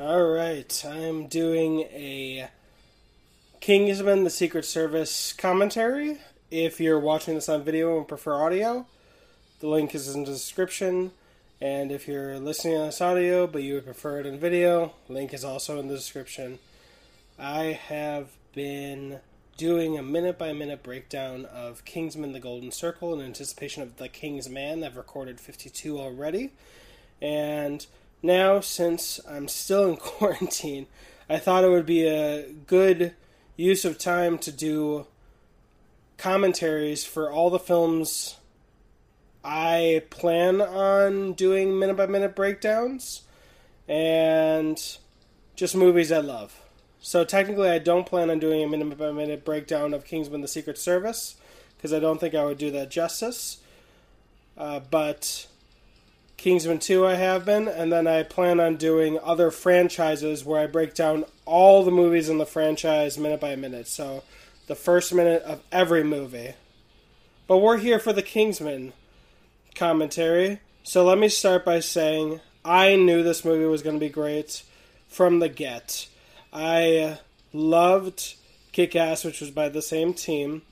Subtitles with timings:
[0.00, 2.48] All right, I'm doing a
[3.58, 6.18] Kingsman: The Secret Service commentary.
[6.52, 8.86] If you're watching this on video and prefer audio,
[9.58, 11.10] the link is in the description.
[11.60, 15.34] And if you're listening on this audio but you would prefer it in video, link
[15.34, 16.60] is also in the description.
[17.36, 19.18] I have been
[19.56, 24.08] doing a minute by minute breakdown of Kingsman: The Golden Circle in anticipation of The
[24.08, 24.84] King's Man.
[24.84, 26.52] I've recorded 52 already,
[27.20, 27.84] and
[28.22, 30.86] now, since I'm still in quarantine,
[31.28, 33.14] I thought it would be a good
[33.56, 35.06] use of time to do
[36.16, 38.36] commentaries for all the films
[39.44, 43.22] I plan on doing minute by minute breakdowns
[43.88, 44.98] and
[45.54, 46.60] just movies I love.
[47.00, 50.48] So technically, I don't plan on doing a minute by minute breakdown of Kingsman: The
[50.48, 51.36] Secret Service
[51.76, 53.58] because I don't think I would do that justice.
[54.56, 55.46] Uh, but
[56.38, 60.68] Kingsman 2 I have been, and then I plan on doing other franchises where I
[60.68, 63.88] break down all the movies in the franchise minute by minute.
[63.88, 64.22] So
[64.68, 66.54] the first minute of every movie.
[67.48, 68.92] But we're here for the Kingsman
[69.74, 70.60] commentary.
[70.84, 74.62] So let me start by saying I knew this movie was going to be great
[75.08, 76.06] from the get.
[76.52, 77.18] I
[77.52, 78.34] loved
[78.70, 80.62] Kick Ass, which was by the same team,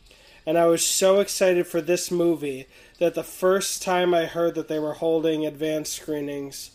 [0.46, 2.68] and I was so excited for this movie
[2.98, 6.70] that the first time I heard that they were holding advanced screenings,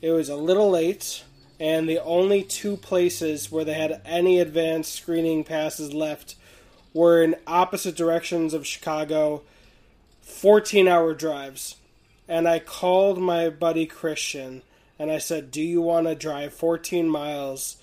[0.00, 1.24] it was a little late,
[1.58, 6.36] and the only two places where they had any advanced screening passes left
[6.92, 9.42] were in opposite directions of Chicago,
[10.22, 11.76] 14 hour drives.
[12.28, 14.62] And I called my buddy Christian
[14.98, 17.76] and I said, Do you want to drive 14 miles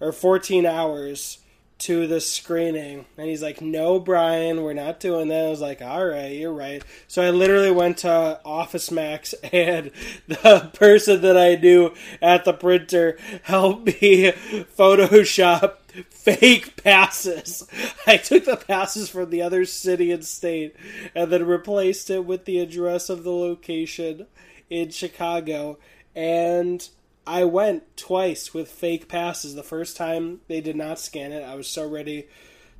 [0.00, 1.38] or 14 hours
[1.84, 3.04] to the screening.
[3.18, 5.44] And he's like no brian we're not doing that.
[5.44, 6.82] I was like all right you're right.
[7.08, 9.90] So i literally went to office max and
[10.26, 14.32] the person that i knew at the printer helped me
[14.76, 15.76] photoshop
[16.10, 17.66] fake passes.
[18.06, 20.74] I took the passes from the other city and state
[21.14, 24.26] and then replaced it with the address of the location
[24.70, 25.78] in chicago
[26.16, 26.88] and
[27.26, 29.54] I went twice with fake passes.
[29.54, 31.42] The first time they did not scan it.
[31.42, 32.28] I was so ready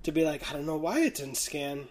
[0.02, 1.88] to be like, I don't know why it didn't scan.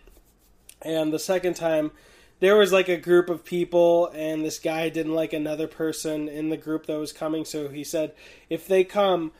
[0.82, 1.92] And the second time,
[2.40, 6.50] there was like a group of people, and this guy didn't like another person in
[6.50, 7.46] the group that was coming.
[7.46, 8.14] So he said,
[8.50, 9.32] if they come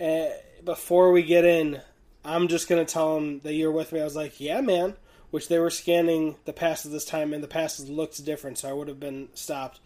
[0.00, 0.26] uh,
[0.64, 1.80] before we get in,
[2.24, 4.00] I'm just going to tell them that you're with me.
[4.00, 4.96] I was like, yeah, man.
[5.30, 8.74] Which they were scanning the passes this time, and the passes looked different, so I
[8.74, 9.80] would have been stopped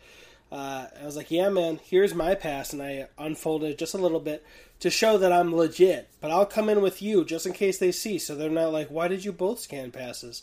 [0.53, 2.73] uh, I was like, yeah, man, here's my pass.
[2.73, 4.45] And I unfolded just a little bit
[4.81, 6.09] to show that I'm legit.
[6.21, 8.19] But I'll come in with you just in case they see.
[8.19, 10.43] So they're not like, why did you both scan passes?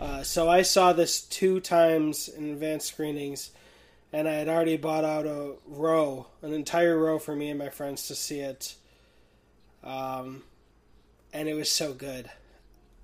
[0.00, 3.50] Uh, so I saw this two times in advanced screenings.
[4.12, 7.68] And I had already bought out a row, an entire row for me and my
[7.68, 8.74] friends to see it.
[9.84, 10.42] Um,
[11.32, 12.30] and it was so good.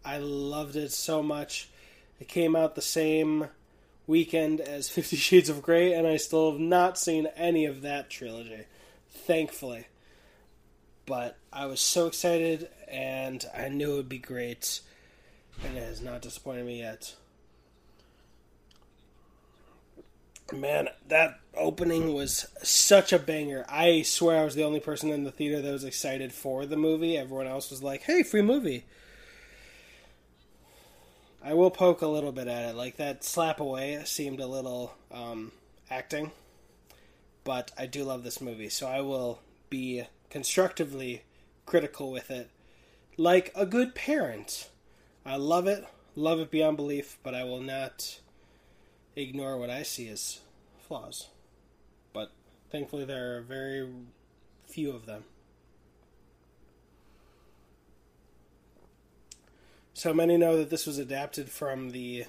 [0.05, 1.69] I loved it so much.
[2.21, 3.49] It came out the same
[4.07, 8.11] weekend as Fifty Shades of Grey, and I still have not seen any of that
[8.11, 8.65] trilogy,
[9.11, 9.87] thankfully.
[11.07, 14.81] But I was so excited, and I knew it would be great,
[15.63, 17.15] and it has not disappointed me yet.
[20.53, 23.65] Man, that opening was such a banger.
[23.69, 26.77] I swear I was the only person in the theater that was excited for the
[26.77, 27.17] movie.
[27.17, 28.85] Everyone else was like, hey, free movie.
[31.47, 32.75] I will poke a little bit at it.
[32.75, 35.53] Like that slap away seemed a little um,
[35.91, 36.33] acting,
[37.45, 41.23] but I do love this movie, so I will be constructively
[41.67, 42.49] critical with it,
[43.19, 44.71] like a good parent.
[45.27, 48.21] I love it, love it beyond belief, but I will not
[49.15, 50.41] ignore what I see as
[50.89, 51.29] flaws.
[52.15, 52.31] But
[52.71, 53.87] thankfully, there are very
[54.67, 55.25] few of them.
[59.97, 62.25] So many know that this was adapted from the,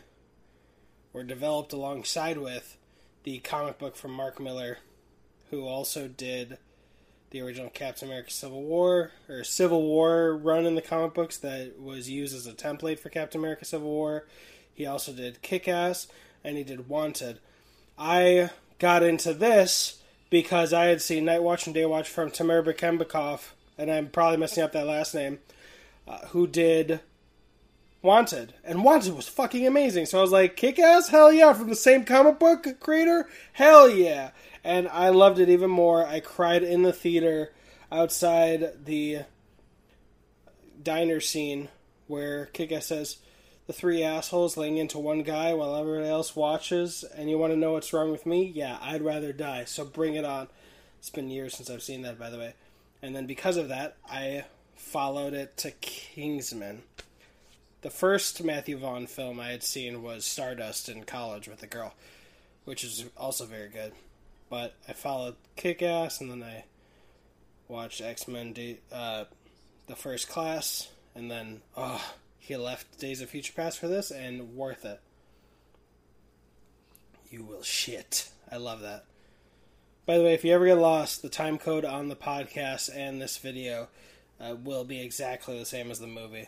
[1.16, 2.78] or developed alongside with,
[3.24, 4.78] the comic book from Mark Millar,
[5.50, 6.60] who also did
[7.32, 11.82] the original Captain America Civil War, or Civil War run in the comic books that
[11.82, 14.28] was used as a template for Captain America Civil War.
[14.72, 16.08] He also did Kick Ass,
[16.44, 17.40] and he did Wanted.
[17.98, 22.62] I got into this because I had seen Night Watch and Day Watch from Timur
[22.62, 25.40] Bekmambetov, and I'm probably messing up that last name,
[26.08, 27.00] uh, who did
[28.06, 30.06] Wanted, and Wanted was fucking amazing.
[30.06, 33.90] So I was like, kick ass, hell yeah, from the same comic book creator, hell
[33.90, 34.32] yeah.
[34.64, 36.06] And I loved it even more.
[36.06, 37.52] I cried in the theater
[37.92, 39.20] outside the
[40.82, 41.70] diner scene
[42.08, 43.18] where Kick Ass says,
[43.68, 47.58] the three assholes laying into one guy while everybody else watches, and you want to
[47.58, 48.46] know what's wrong with me?
[48.46, 50.48] Yeah, I'd rather die, so bring it on.
[51.00, 52.54] It's been years since I've seen that, by the way.
[53.02, 56.84] And then because of that, I followed it to Kingsman.
[57.86, 61.94] The first Matthew Vaughn film I had seen was Stardust in college with a girl,
[62.64, 63.94] which is also very good.
[64.50, 66.64] But I followed Kick Ass, and then I
[67.68, 68.56] watched X Men,
[68.92, 69.26] uh,
[69.86, 72.04] the first class, and then oh,
[72.40, 75.00] he left Days of Future Past for this, and worth it.
[77.30, 78.30] You will shit.
[78.52, 79.06] I love that.
[80.08, 83.22] By the way, if you ever get lost, the time code on the podcast and
[83.22, 83.90] this video
[84.42, 86.48] uh, will be exactly the same as the movie.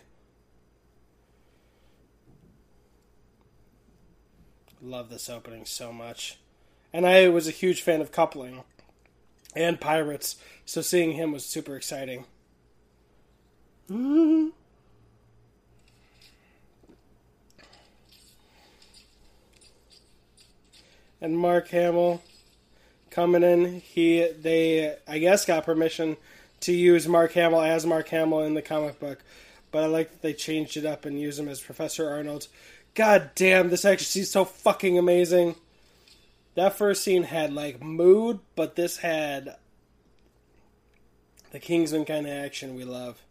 [4.88, 6.38] Love this opening so much.
[6.94, 8.64] And I was a huge fan of Coupling
[9.54, 12.24] and Pirates, so seeing him was super exciting.
[13.92, 14.48] Mm-hmm.
[21.20, 22.22] And Mark Hamill
[23.10, 26.16] coming in, he they I guess got permission
[26.62, 29.22] to use Mark Hamill as Mark Hamill in the comic book,
[29.70, 32.48] but I like that they changed it up and use him as Professor Arnold.
[32.98, 35.54] God damn, this actually is so fucking amazing.
[36.56, 39.56] That first scene had like mood, but this had
[41.52, 43.22] the Kingsman kind of action we love.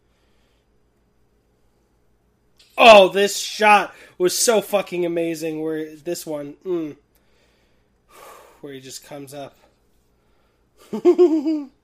[2.77, 5.61] Oh, this shot was so fucking amazing.
[5.61, 6.95] Where this one, mm,
[8.61, 9.57] where he just comes up.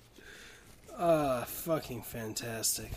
[1.02, 2.92] Ah, uh, fucking fantastic.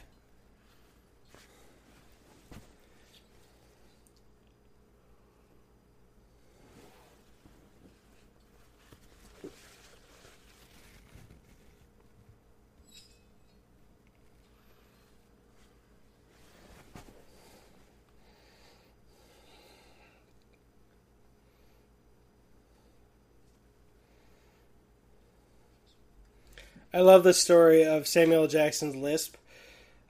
[26.94, 29.36] I love the story of Samuel Jackson's lisp.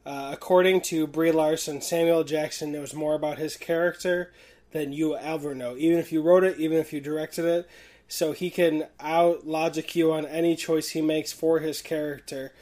[0.04, 4.32] Uh, according to Brie Larson, Samuel Jackson knows more about his character
[4.72, 5.76] than you ever know.
[5.76, 7.70] Even if you wrote it, even if you directed it,
[8.08, 12.52] so he can out logic you on any choice he makes for his character.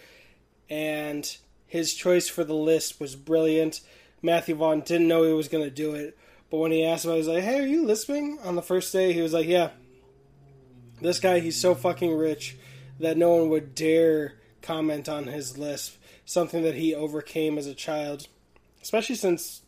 [0.68, 1.34] And
[1.66, 3.80] his choice for the lisp was brilliant.
[4.20, 6.18] Matthew Vaughn didn't know he was going to do it,
[6.50, 8.92] but when he asked him, I was like, "Hey, are you lisping?" On the first
[8.92, 9.70] day, he was like, "Yeah."
[11.00, 12.58] This guy, he's so fucking rich
[13.00, 17.74] that no one would dare comment on his lisp, something that he overcame as a
[17.74, 18.28] child,
[18.82, 19.62] especially since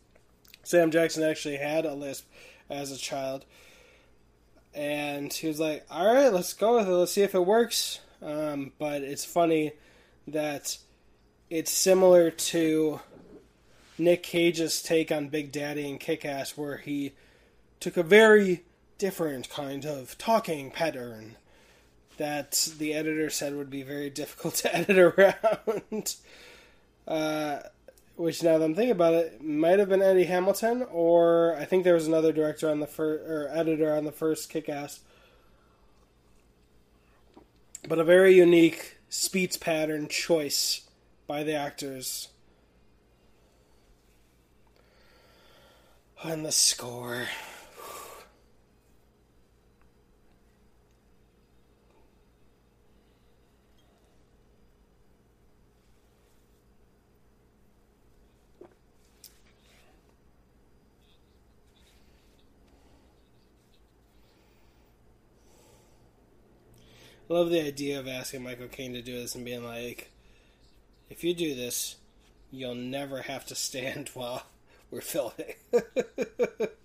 [0.63, 2.27] Sam Jackson actually had a lisp
[2.71, 3.45] as a child.
[4.75, 6.93] And he was like, all right, let's go with it.
[6.93, 8.01] Let's see if it works.
[8.23, 9.73] Um, but it's funny
[10.29, 10.79] that
[11.51, 13.01] it's similar to
[13.99, 17.13] Nick Cage's take on Big Daddy and Kick Ass, where he
[17.81, 18.65] took a very
[18.99, 21.37] different kind of talking pattern
[22.23, 26.15] that the editor said would be very difficult to edit around.
[27.09, 27.59] uh,
[28.15, 31.83] which now that I'm thinking about it, might have been Eddie Hamilton, or I think
[31.83, 35.01] there was another director on the first or editor on the first Kick-Ass.
[37.89, 40.83] But a very unique speech pattern choice
[41.27, 42.29] by the actors.
[46.23, 47.27] And the score.
[67.33, 70.11] I love the idea of asking Michael Caine to do this and being like,
[71.09, 71.97] if you do this,
[72.51, 74.43] you'll never have to stand while
[74.91, 75.55] we're filming.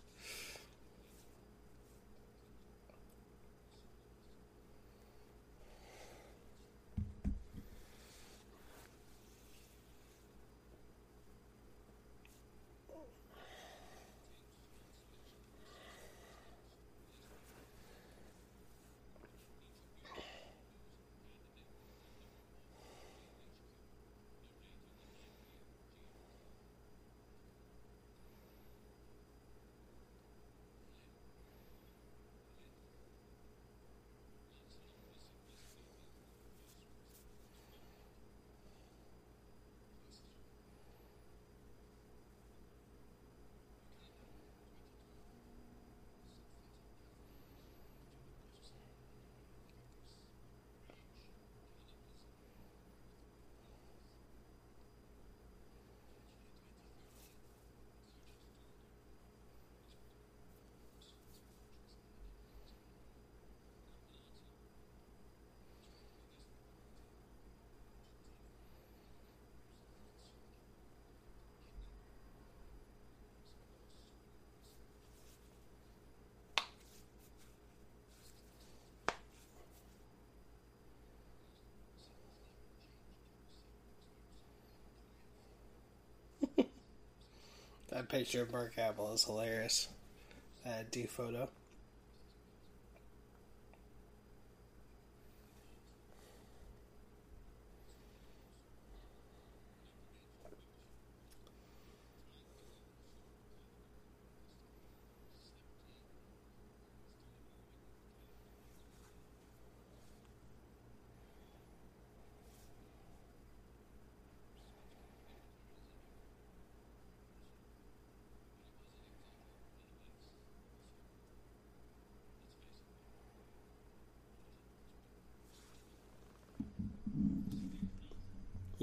[88.09, 89.89] picture of Mark Hamill is hilarious.
[90.65, 91.49] Uh, that D photo.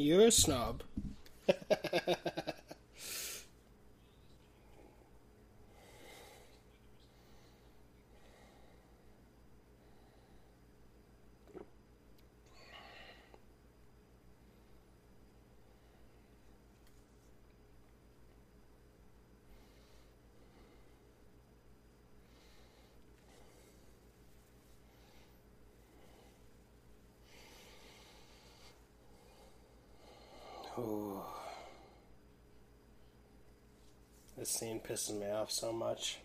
[0.04, 0.82] You're a snob.
[34.44, 36.18] This scene pisses me off so much.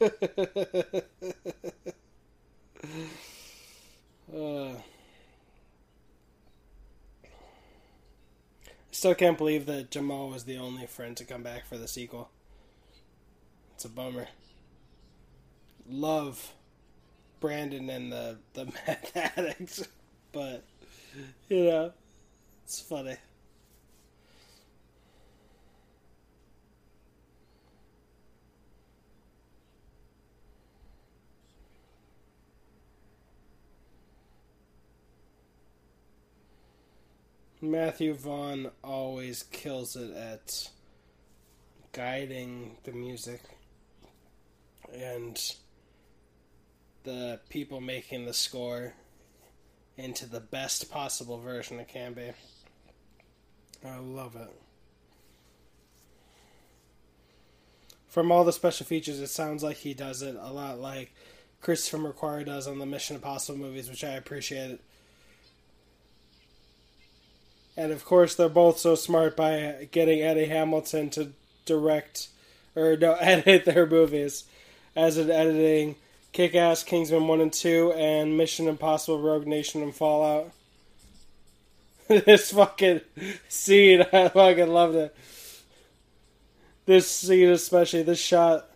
[0.00, 0.10] Uh,
[8.90, 12.30] still can't believe that Jamal was the only friend to come back for the sequel.
[13.74, 14.28] It's a bummer.
[15.88, 16.52] Love
[17.40, 19.88] Brandon and the the meth addicts,
[20.30, 20.62] but
[21.48, 21.92] you know,
[22.64, 23.16] it's funny.
[37.64, 40.68] Matthew Vaughn always kills it at
[41.92, 43.40] guiding the music
[44.92, 45.40] and
[47.04, 48.94] the people making the score
[49.96, 52.32] into the best possible version it can be.
[53.86, 54.50] I love it.
[58.08, 61.14] From all the special features, it sounds like he does it a lot like
[61.60, 64.80] Christopher McQuarrie does on the Mission Impossible movies, which I appreciate.
[67.76, 71.32] And of course, they're both so smart by getting Eddie Hamilton to
[71.64, 72.28] direct
[72.74, 74.44] or no edit their movies,
[74.94, 75.96] as in editing
[76.32, 80.50] Kick Ass, Kingsman 1 and 2, and Mission Impossible Rogue Nation and Fallout.
[82.08, 83.00] this fucking
[83.48, 85.16] scene, I fucking loved it.
[86.84, 88.68] This scene, especially, this shot.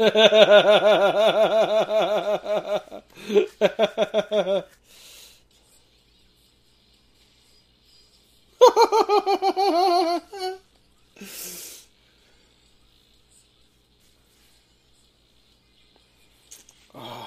[0.00, 0.12] Oh.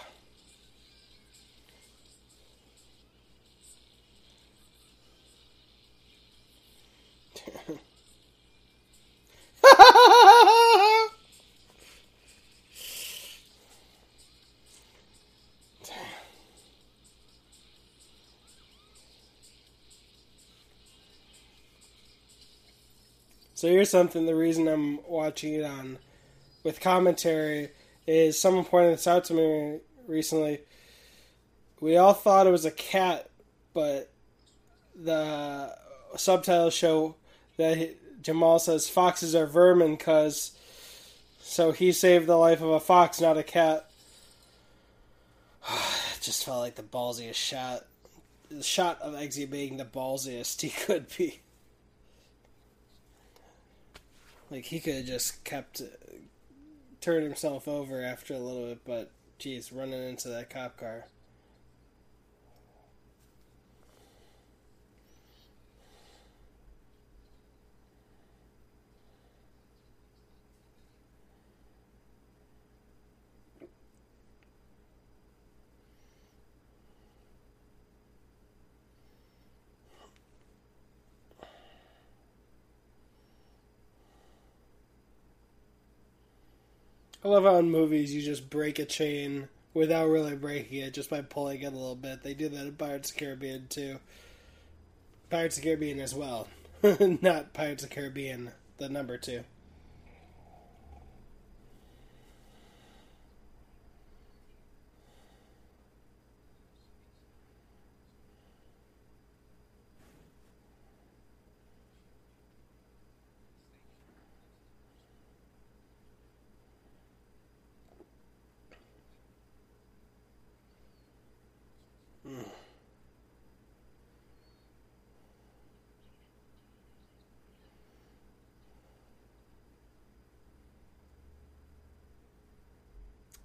[23.61, 24.25] So here's something.
[24.25, 25.99] The reason I'm watching it on
[26.63, 27.69] with commentary
[28.07, 30.61] is someone pointed this out to me recently.
[31.79, 33.29] We all thought it was a cat,
[33.75, 34.11] but
[34.95, 35.77] the
[36.15, 37.13] subtitles show
[37.57, 40.57] that Jamal says foxes are vermin because
[41.39, 43.91] So he saved the life of a fox, not a cat.
[45.69, 47.85] it just felt like the ballsiest shot.
[48.49, 51.41] The shot of Eggsy being the ballsiest he could be.
[54.51, 55.85] Like he could have just kept uh,
[56.99, 61.05] turned himself over after a little bit, but geez, running into that cop car.
[87.23, 91.09] I love how in movies you just break a chain without really breaking it, just
[91.09, 92.23] by pulling it a little bit.
[92.23, 93.99] They do that in Pirates of the Caribbean too.
[95.29, 96.47] Pirates of the Caribbean as well,
[97.21, 99.43] not Pirates of the Caribbean, the number two.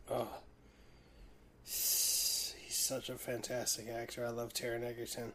[0.08, 0.28] Oh,
[1.64, 2.54] he's
[3.06, 4.24] such a fantastic actor.
[4.26, 5.32] I love Taron Egerton.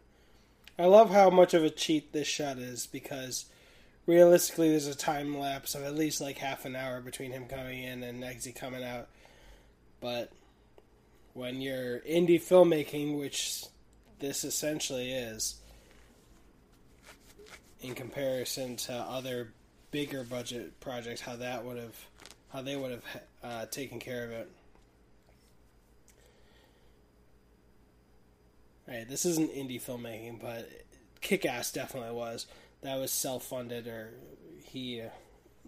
[0.78, 3.46] I love how much of a cheat this shot is because
[4.06, 7.84] realistically, there's a time lapse of at least like half an hour between him coming
[7.84, 9.08] in and Eggsy coming out.
[10.02, 10.32] But
[11.34, 13.64] when you're indie filmmaking, which
[14.20, 15.56] this essentially is,
[17.80, 19.54] in comparison to other
[19.92, 21.96] bigger budget projects, how that would have,
[22.52, 23.06] how they would have
[23.44, 24.52] uh, taken care of it.
[28.92, 30.70] Right, this isn't indie filmmaking, but
[31.22, 32.46] Kick Ass definitely was.
[32.82, 34.10] That was self funded, or
[34.66, 35.10] he uh,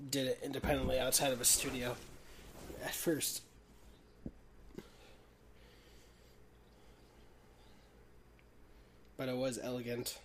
[0.09, 1.95] did it independently outside of a studio
[2.83, 3.41] at first.
[9.15, 10.17] But it was elegant.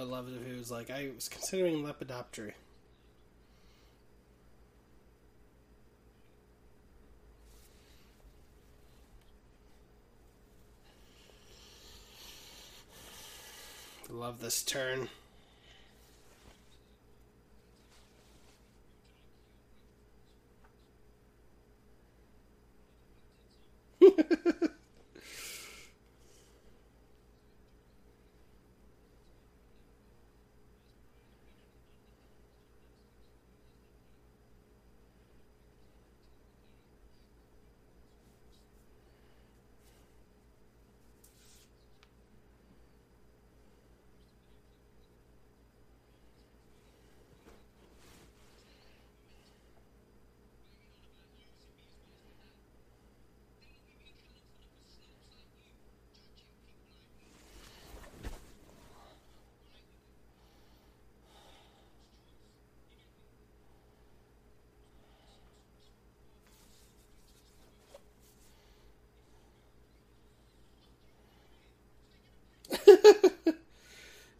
[0.00, 2.52] Would love it if he was like, I was considering lepidoptery.
[14.08, 15.08] Love this turn.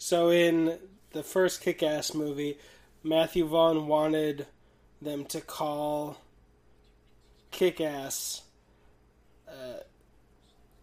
[0.07, 0.79] So in
[1.11, 2.59] the first Kick-Ass movie,
[3.03, 4.47] Matthew Vaughn wanted
[5.03, 6.19] them to call
[7.51, 8.42] Kick-Ass
[9.49, 9.81] uh,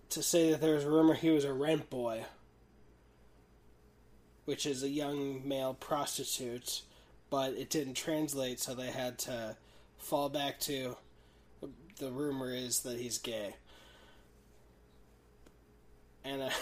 [0.09, 2.25] to say that there was a rumor he was a rent boy,
[4.43, 6.81] which is a young male prostitute,
[7.29, 9.55] but it didn't translate, so they had to
[9.99, 10.97] fall back to
[11.97, 13.55] the rumor is that he's gay
[16.25, 16.49] and uh,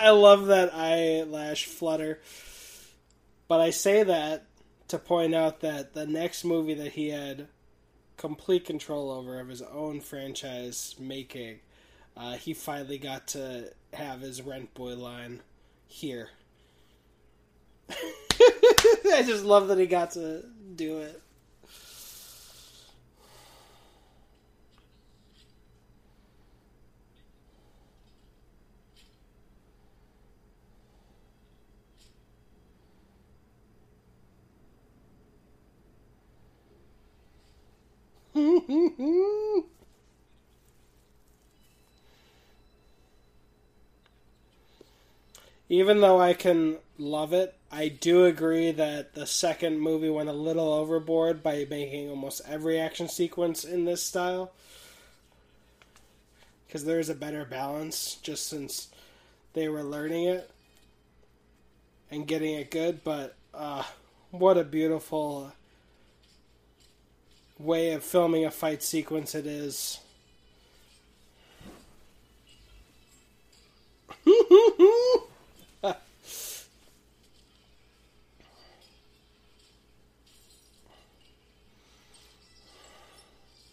[0.00, 2.20] I love that eyelash flutter.
[3.46, 4.44] But I say that
[4.88, 7.48] to point out that the next movie that he had
[8.16, 11.60] complete control over of his own franchise making,
[12.16, 15.40] uh, he finally got to have his rent boy line
[15.86, 16.30] here.
[17.90, 21.22] I just love that he got to do it.
[45.68, 50.32] Even though I can love it, I do agree that the second movie went a
[50.34, 54.52] little overboard by making almost every action sequence in this style.
[56.66, 58.88] Because there's a better balance, just since
[59.54, 60.50] they were learning it
[62.10, 63.02] and getting it good.
[63.04, 63.82] But uh,
[64.30, 65.52] what a beautiful
[67.58, 70.00] way of filming a fight sequence it is.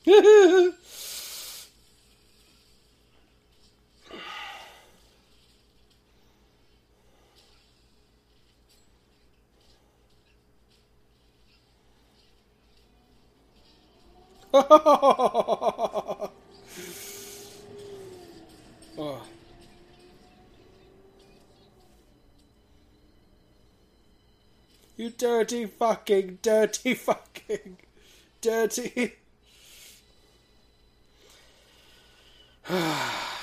[14.57, 16.31] oh.
[24.97, 27.79] You dirty fucking, dirty fucking,
[28.39, 29.15] dirty.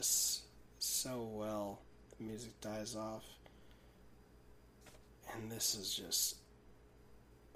[0.00, 0.44] just
[0.78, 1.78] so well.
[2.16, 3.24] The music dies off.
[5.34, 6.36] And this is just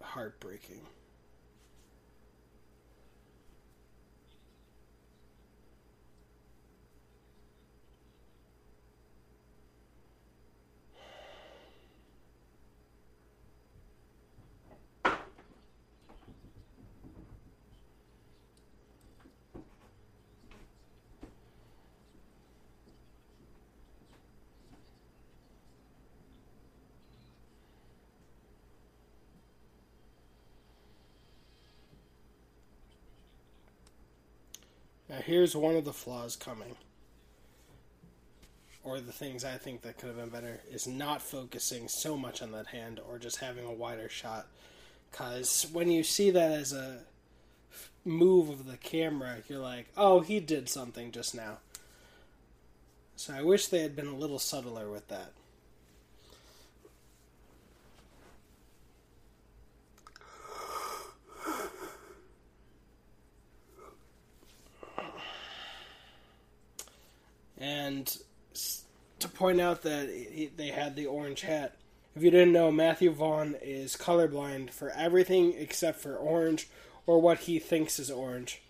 [0.02, 0.82] heartbreaking.
[35.14, 36.74] Now, here's one of the flaws coming,
[38.82, 42.42] or the things I think that could have been better, is not focusing so much
[42.42, 44.48] on that hand or just having a wider shot.
[45.08, 47.02] Because when you see that as a
[48.04, 51.58] move of the camera, you're like, oh, he did something just now.
[53.14, 55.30] So I wish they had been a little subtler with that.
[67.64, 68.18] And
[69.20, 71.76] to point out that he, they had the orange hat.
[72.14, 76.68] If you didn't know, Matthew Vaughn is colorblind for everything except for orange
[77.06, 78.62] or what he thinks is orange.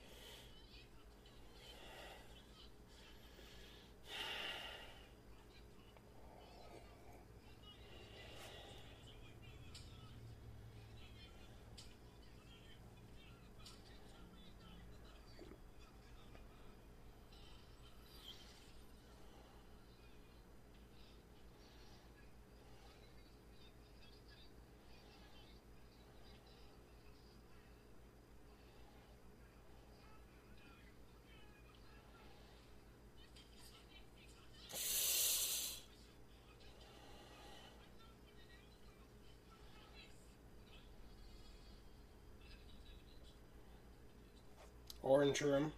[45.14, 45.72] Orange room.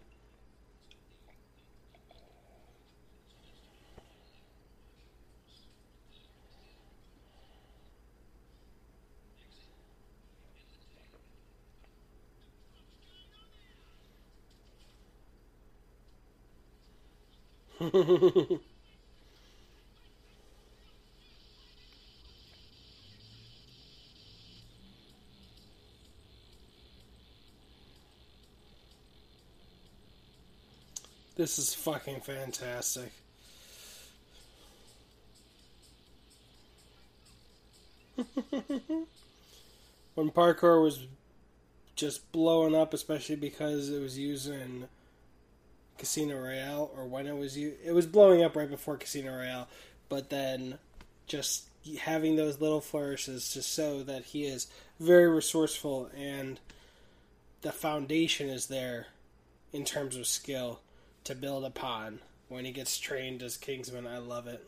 [31.36, 33.12] This is fucking fantastic.
[40.14, 41.06] when parkour was
[41.94, 44.88] just blowing up, especially because it was used in
[45.98, 49.68] Casino Royale, or when it was used, it was blowing up right before Casino Royale,
[50.08, 50.78] but then
[51.26, 51.68] just
[52.00, 54.68] having those little flourishes just so that he is
[54.98, 56.58] very resourceful and
[57.60, 59.08] the foundation is there
[59.72, 60.80] in terms of skill
[61.26, 64.06] to build upon when he gets trained as Kingsman.
[64.06, 64.64] I love it.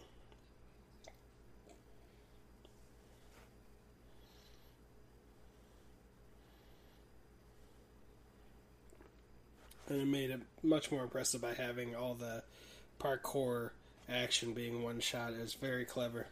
[9.89, 12.43] And it made it much more impressive by having all the
[13.01, 13.71] parkour
[14.09, 15.33] action being one shot.
[15.33, 16.27] It was very clever.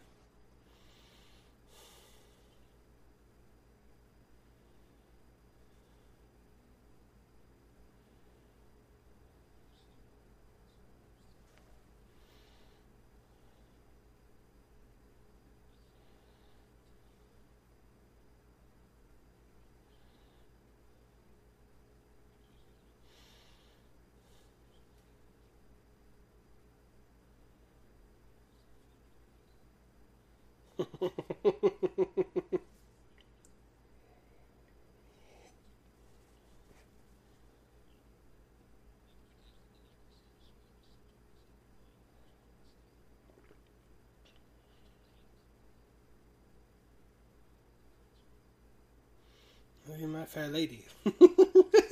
[49.98, 50.84] You're my fair lady.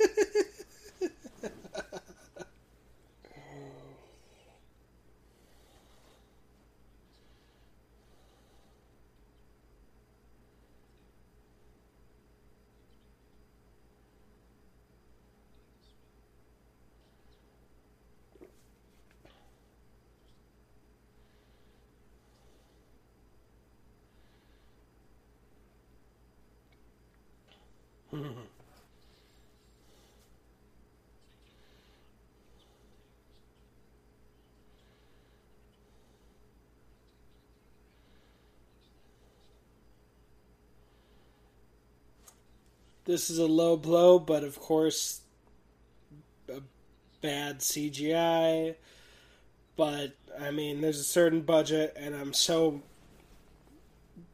[43.05, 45.21] this is a low blow, but of course,
[47.21, 48.75] bad CGI.
[49.77, 52.81] But I mean, there's a certain budget, and I'm so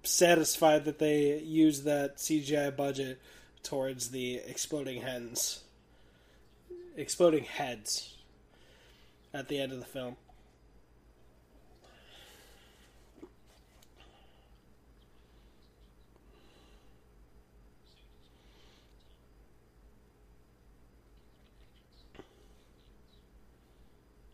[0.04, 3.20] satisfied that they use that CGI budget
[3.64, 5.64] towards the exploding hens,
[6.96, 8.16] exploding heads
[9.34, 10.16] at the end of the film.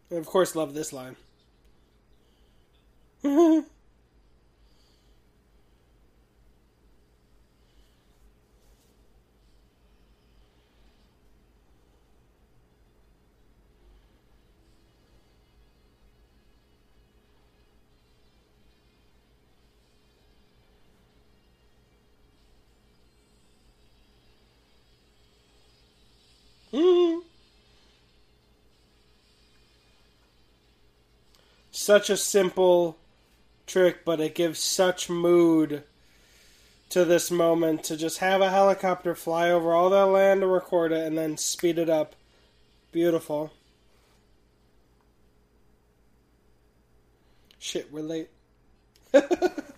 [0.09, 1.15] And of course, love this line.
[31.87, 32.97] such a simple
[33.65, 35.83] trick, but it gives such mood
[36.89, 40.91] to this moment to just have a helicopter fly over all that land to record
[40.91, 42.13] it and then speed it up.
[42.91, 43.53] Beautiful.
[47.57, 48.31] Shit, we're late.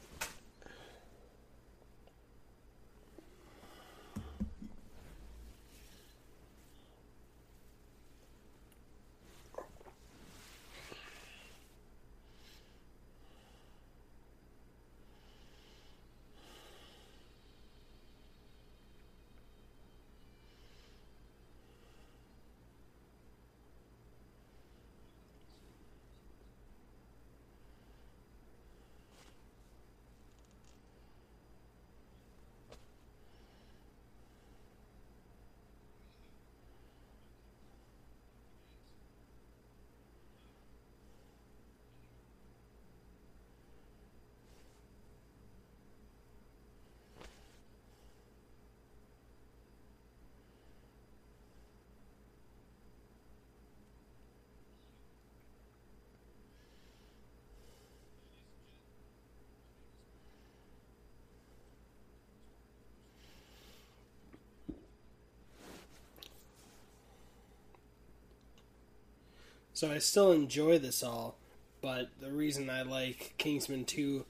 [69.79, 71.37] So I still enjoy this all,
[71.79, 74.25] but the reason I like Kingsman 2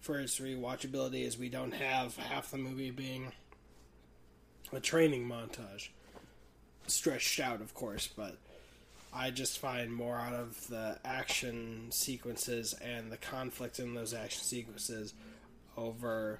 [0.00, 3.32] for its rewatchability is we don't have half the movie being
[4.72, 5.88] a training montage.
[6.86, 8.38] Stretched out, of course, but
[9.12, 14.44] I just find more out of the action sequences and the conflict in those action
[14.44, 15.14] sequences
[15.76, 16.38] over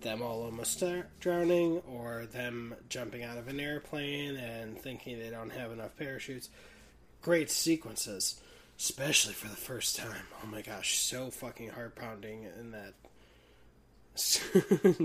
[0.00, 0.80] them all almost
[1.18, 6.48] drowning or them jumping out of an airplane and thinking they don't have enough parachutes
[7.22, 8.40] great sequences,
[8.78, 10.26] especially for the first time.
[10.42, 12.94] Oh my gosh, so fucking heart pounding in that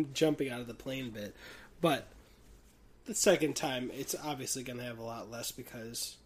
[0.14, 1.36] jumping out of the plane bit.
[1.80, 2.08] But
[3.06, 6.18] the second time, it's obviously going to have a lot less because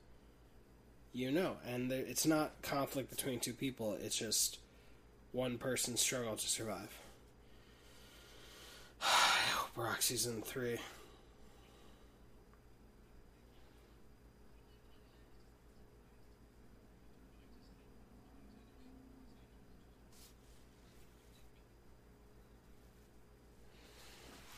[1.13, 3.97] you know, and there, it's not conflict between two people.
[4.01, 4.60] It's just
[5.32, 6.97] one person's struggle to survive.
[9.01, 10.77] I hope Rock season three.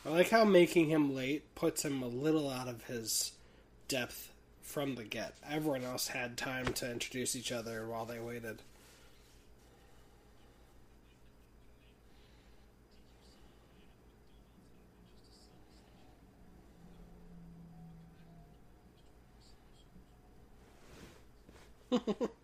[0.04, 3.32] I like how making him late puts him a little out of his
[3.88, 5.34] depth from the get.
[5.48, 8.60] Everyone else had time to introduce each other while they waited.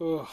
[0.00, 0.28] oh.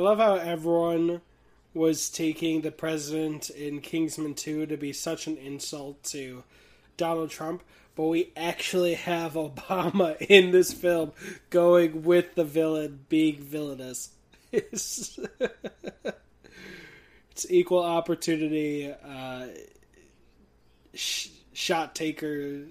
[0.00, 1.20] I love how everyone
[1.74, 6.42] was taking the president in Kingsman 2 to be such an insult to
[6.96, 7.62] Donald Trump,
[7.96, 11.12] but we actually have Obama in this film
[11.50, 14.08] going with the villain being villainous.
[14.50, 15.18] It's,
[17.30, 19.48] it's equal opportunity uh,
[20.94, 22.62] sh- shot taker,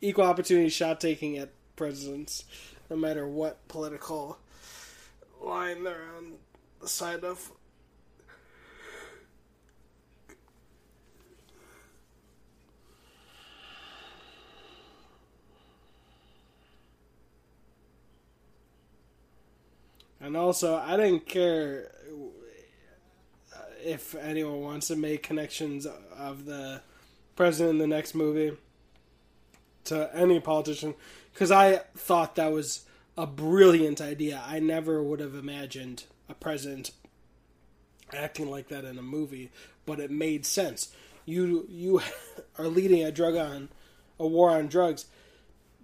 [0.00, 2.44] equal opportunity shot taking at presidents,
[2.88, 4.38] no matter what political
[5.40, 6.34] line they're on
[6.80, 7.50] the side of.
[20.22, 21.90] And also, I didn't care
[23.82, 26.82] if anyone wants to make connections of the
[27.34, 28.54] president in the next movie
[29.84, 30.94] to any politician,
[31.32, 32.84] because I thought that was
[33.20, 34.42] a brilliant idea.
[34.46, 36.90] I never would have imagined a president
[38.14, 39.50] acting like that in a movie,
[39.84, 40.90] but it made sense.
[41.26, 42.00] You you
[42.58, 43.68] are leading a drug on
[44.18, 45.04] a war on drugs.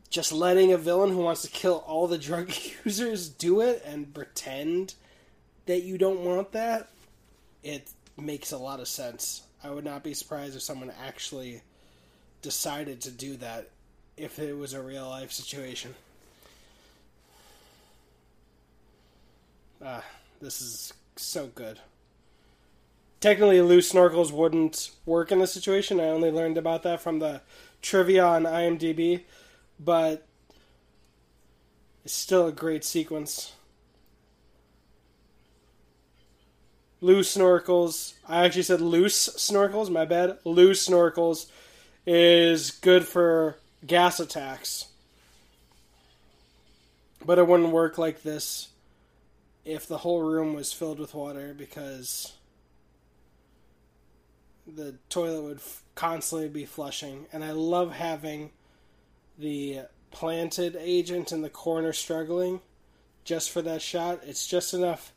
[0.08, 2.50] Just letting a villain who wants to kill all the drug
[2.84, 4.94] users do it and pretend
[5.66, 6.88] that you don't want that,
[7.62, 9.42] it makes a lot of sense.
[9.62, 11.60] I would not be surprised if someone actually
[12.40, 13.68] decided to do that
[14.16, 15.94] if it was a real life situation.
[19.84, 20.04] Ah,
[20.40, 21.78] this is so good.
[23.20, 26.00] Technically, loose snorkels wouldn't work in this situation.
[26.00, 27.42] I only learned about that from the
[27.82, 29.22] trivia on IMDb,
[29.78, 30.26] but
[32.04, 33.52] it's still a great sequence.
[37.00, 38.14] Loose snorkels.
[38.26, 40.38] I actually said loose snorkels, my bad.
[40.44, 41.50] Loose snorkels
[42.06, 44.86] is good for gas attacks.
[47.24, 48.68] But it wouldn't work like this
[49.66, 52.34] if the whole room was filled with water because
[54.66, 57.26] the toilet would f- constantly be flushing.
[57.32, 58.52] And I love having
[59.36, 59.80] the
[60.12, 62.60] planted agent in the corner struggling
[63.24, 64.20] just for that shot.
[64.24, 65.12] It's just enough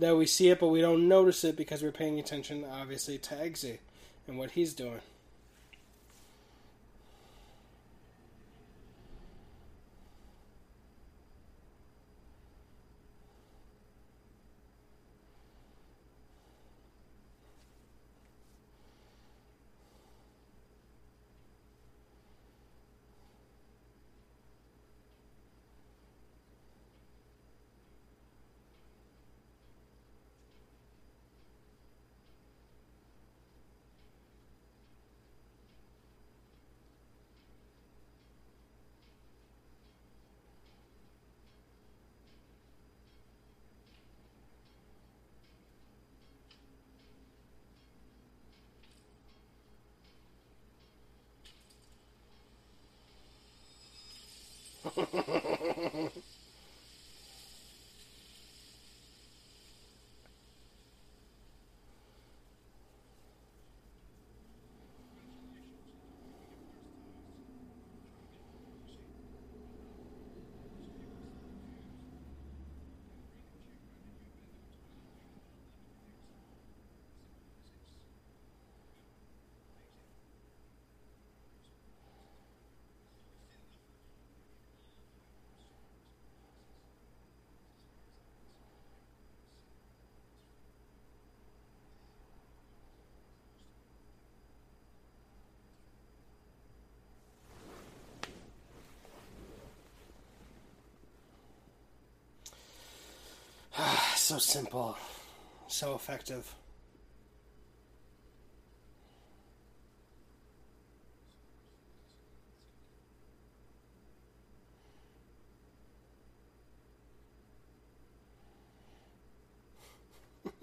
[0.00, 3.34] that we see it, but we don't notice it because we're paying attention, obviously, to
[3.36, 3.78] Eggsy
[4.26, 5.00] and what he's doing.
[104.24, 104.96] So simple,
[105.68, 106.54] so effective.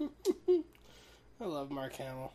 [1.40, 2.32] I love Mark Hamill.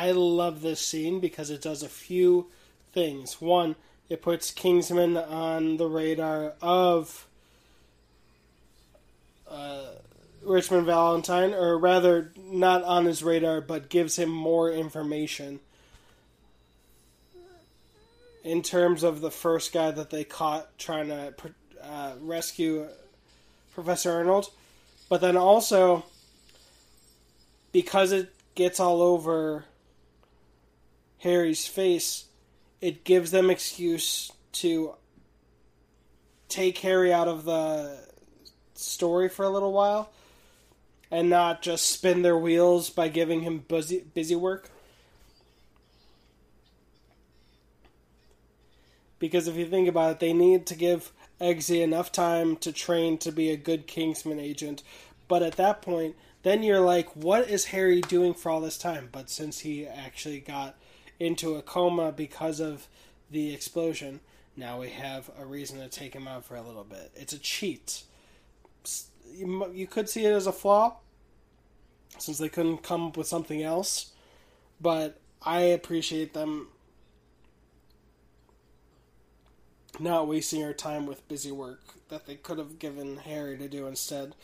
[0.00, 2.46] I love this scene because it does a few
[2.94, 3.38] things.
[3.38, 3.76] One,
[4.08, 7.26] it puts Kingsman on the radar of
[9.46, 9.88] uh,
[10.42, 15.60] Richmond Valentine, or rather, not on his radar, but gives him more information
[18.42, 21.34] in terms of the first guy that they caught trying to
[21.82, 22.88] uh, rescue
[23.74, 24.50] Professor Arnold.
[25.10, 26.06] But then also,
[27.70, 29.66] because it gets all over
[31.20, 32.26] Harry's face,
[32.80, 34.94] it gives them excuse to
[36.48, 37.98] take Harry out of the
[38.74, 40.10] story for a little while
[41.10, 44.70] and not just spin their wheels by giving him busy busy work.
[49.18, 53.18] Because if you think about it, they need to give Eggsy enough time to train
[53.18, 54.82] to be a good Kingsman agent.
[55.28, 59.10] But at that point, then you're like, what is Harry doing for all this time?
[59.12, 60.76] But since he actually got
[61.20, 62.88] into a coma because of
[63.30, 64.20] the explosion.
[64.56, 67.12] Now we have a reason to take him out for a little bit.
[67.14, 68.02] It's a cheat.
[69.32, 70.96] You, could see it as a flaw,
[72.18, 74.12] since they couldn't come up with something else.
[74.80, 76.68] But I appreciate them
[80.00, 83.86] not wasting our time with busy work that they could have given Harry to do
[83.86, 84.34] instead.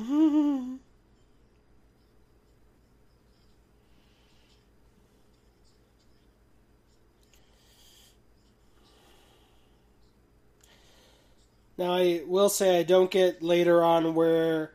[11.80, 14.72] Now, I will say I don't get later on where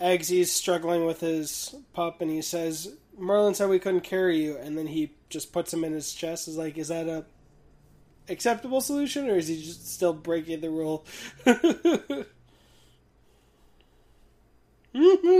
[0.00, 4.56] Eggsy's struggling with his pup and he says, Merlin said we couldn't carry you.
[4.56, 6.48] And then he just puts him in his chest.
[6.48, 7.26] Is like, is that a
[8.30, 11.04] acceptable solution or is he just still breaking the rule?
[14.94, 15.36] Ha ha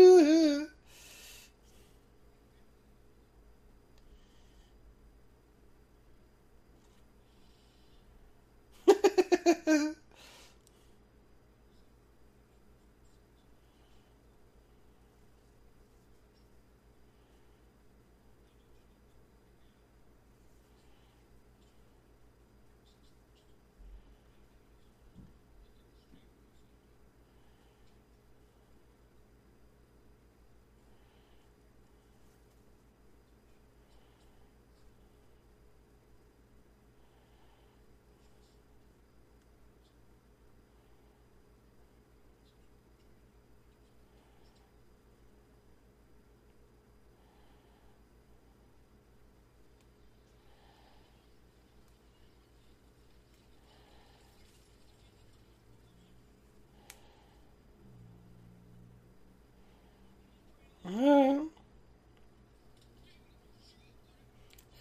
[9.66, 10.01] ha.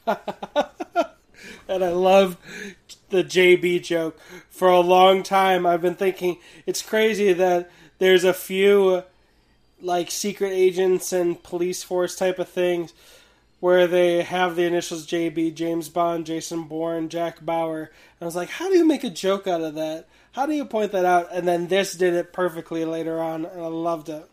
[1.67, 2.37] and I love
[3.09, 4.19] the JB joke.
[4.49, 9.03] For a long time, I've been thinking it's crazy that there's a few
[9.81, 12.93] like secret agents and police force type of things
[13.59, 17.91] where they have the initials JB, James Bond, Jason Bourne, Jack Bauer.
[18.19, 20.07] I was like, how do you make a joke out of that?
[20.33, 21.29] How do you point that out?
[21.31, 24.27] And then this did it perfectly later on, and I loved it.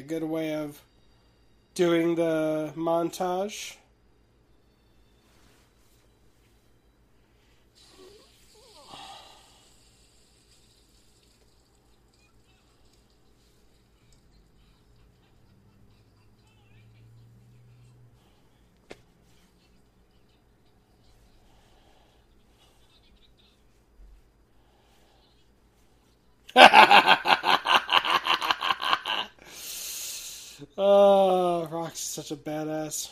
[0.00, 0.80] a good way of
[1.74, 3.76] doing the montage.
[26.54, 26.89] Ha ha!
[31.94, 33.10] Such a badass.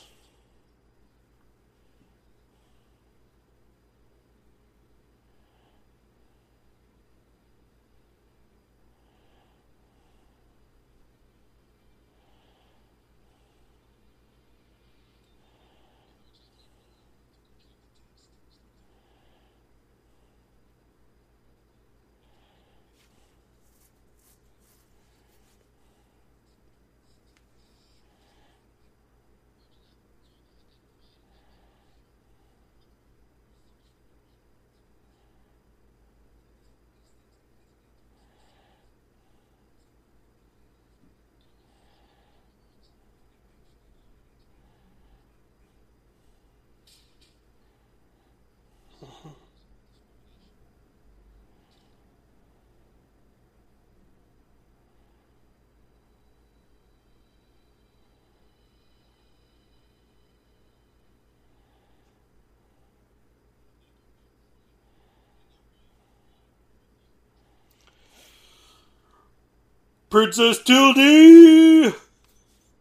[70.11, 71.95] Princess Tildy!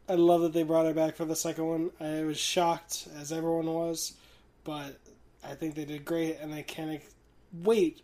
[0.07, 1.91] I love that they brought her back for the second one.
[1.99, 4.13] I was shocked, as everyone was,
[4.63, 4.97] but
[5.43, 7.01] I think they did great, and I can't
[7.51, 8.01] wait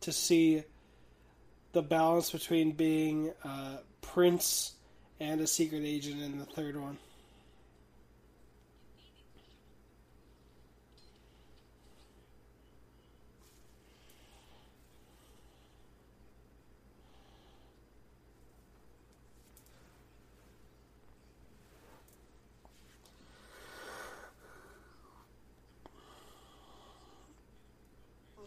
[0.00, 0.64] to see
[1.72, 4.72] the balance between being a prince
[5.20, 6.98] and a secret agent in the third one.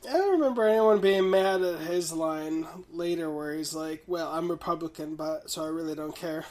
[0.07, 4.49] I don't remember anyone being mad at his line later where he's like, Well, I'm
[4.49, 6.45] Republican, but so I really don't care.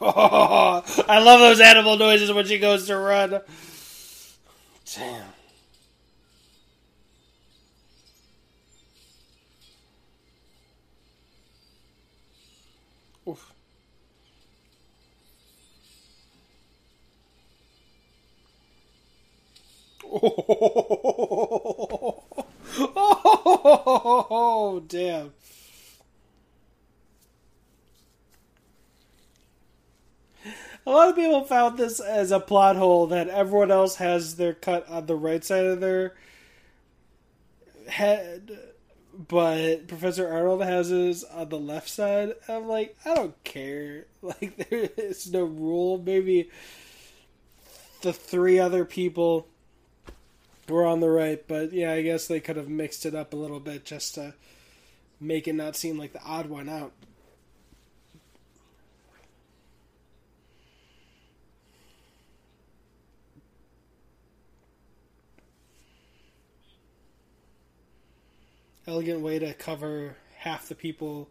[0.00, 3.40] Oh, I love those animal noises when she goes to run.
[4.94, 5.24] Damn.
[13.26, 13.52] Oof.
[20.04, 22.22] Oh,
[24.30, 25.32] oh, damn.
[30.88, 34.54] A lot of people found this as a plot hole that everyone else has their
[34.54, 36.14] cut on the right side of their
[37.86, 38.58] head,
[39.12, 42.32] but Professor Arnold has his on the left side.
[42.48, 44.06] I'm like, I don't care.
[44.22, 45.98] Like, there is no rule.
[45.98, 46.48] Maybe
[48.00, 49.46] the three other people
[50.70, 53.36] were on the right, but yeah, I guess they could have mixed it up a
[53.36, 54.32] little bit just to
[55.20, 56.92] make it not seem like the odd one out.
[68.88, 71.28] Elegant way to cover half the people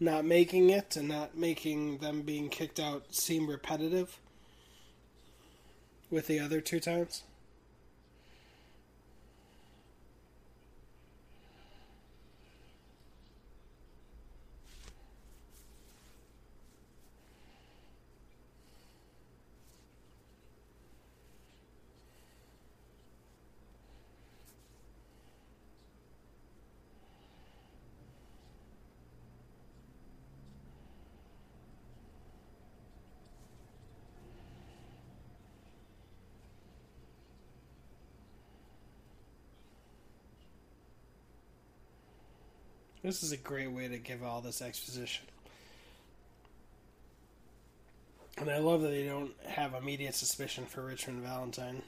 [0.00, 4.18] not making it and not making them being kicked out seem repetitive
[6.10, 7.22] with the other two times.
[43.04, 45.26] This is a great way to give all this exposition.
[48.38, 51.82] And I love that they don't have immediate suspicion for Richmond Valentine.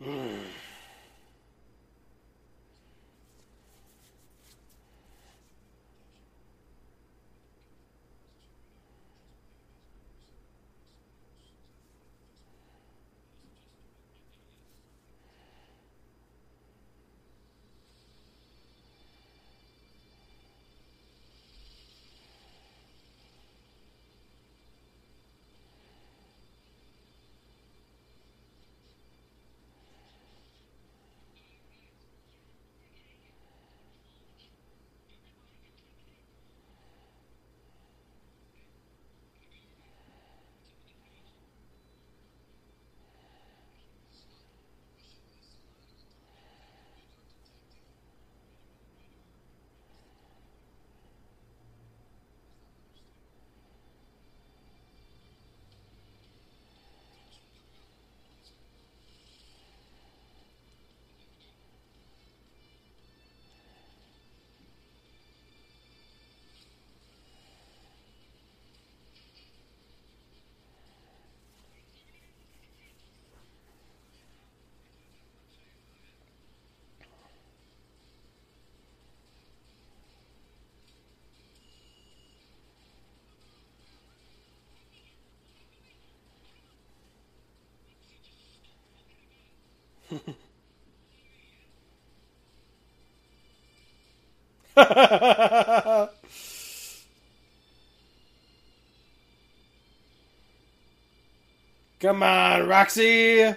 [0.01, 0.50] Hmm.
[102.01, 103.55] Come on, Roxy.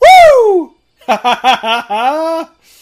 [0.00, 0.74] Woo!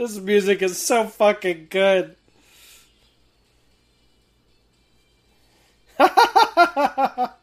[0.00, 2.16] This music is so fucking good.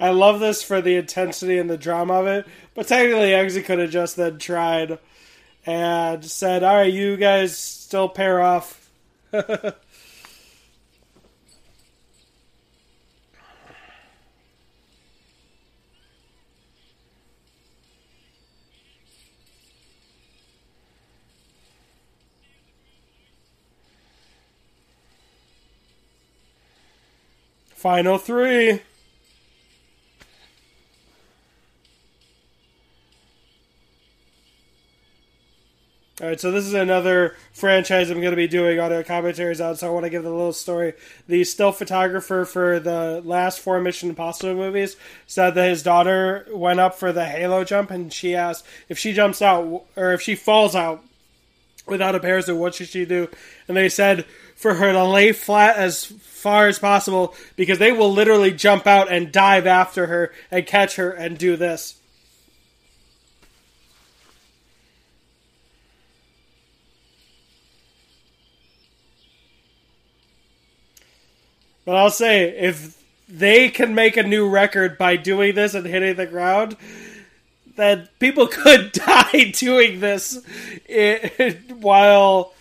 [0.00, 3.78] I love this for the intensity and the drama of it, but technically, Eggsy could
[3.78, 4.98] have just then tried
[5.66, 8.90] and said, "All right, you guys still pair off."
[27.74, 28.80] Final three.
[36.20, 39.76] All right, so this is another franchise I'm going to be doing audio commentaries on,
[39.76, 40.92] so I want to give the little story.
[41.26, 44.96] The still photographer for the last four Mission Impossible movies
[45.26, 49.14] said that his daughter went up for the Halo jump, and she asked if she
[49.14, 51.02] jumps out or if she falls out,
[51.86, 53.26] without a parachute, what should she do?
[53.66, 58.12] And they said for her to lay flat as far as possible because they will
[58.12, 61.99] literally jump out and dive after her and catch her and do this.
[71.90, 76.14] But I'll say, if they can make a new record by doing this and hitting
[76.14, 76.76] the ground,
[77.74, 80.40] then people could die doing this
[81.80, 82.54] while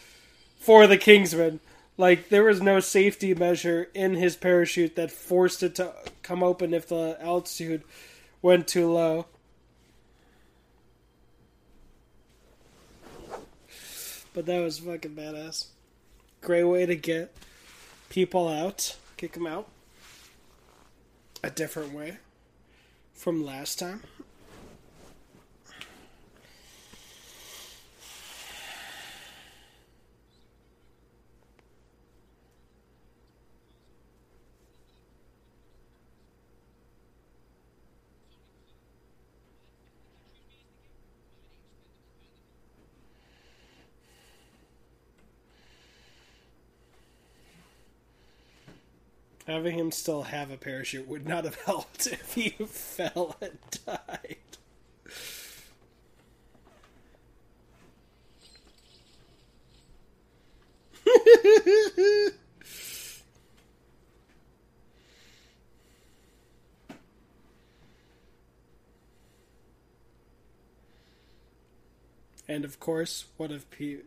[0.59, 1.59] for the Kingsman.
[1.95, 6.73] Like there was no safety measure in his parachute that forced it to come open
[6.73, 7.83] if the altitude
[8.41, 9.27] went too low.
[14.33, 15.67] But that was fucking badass.
[16.41, 17.31] Great way to get
[18.09, 19.67] people out kick him out
[21.43, 22.19] a different way
[23.13, 24.01] from last time.
[49.49, 54.37] Having him still have a parachute would not have helped if he fell and died.
[72.47, 74.01] and of course, one of pe-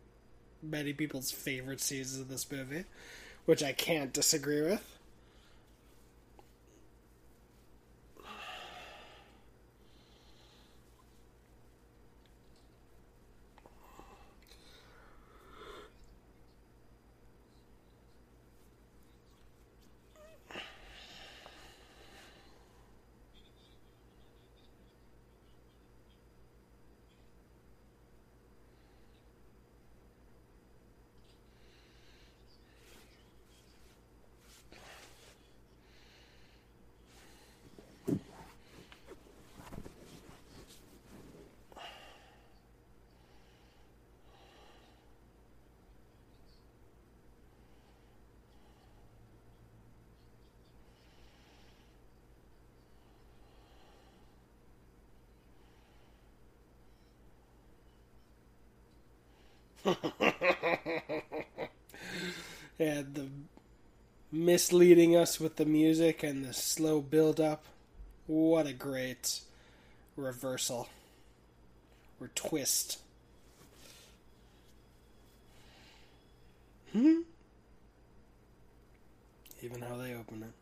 [0.63, 2.85] many people's favorite scenes of this movie,
[3.45, 5.02] which I can't disagree with.
[62.79, 63.29] and the
[64.31, 67.65] misleading us with the music and the slow build up.
[68.27, 69.41] What a great
[70.17, 70.89] reversal
[72.21, 72.99] or twist.
[76.93, 77.21] Hmm?
[79.63, 80.62] Even how they open it.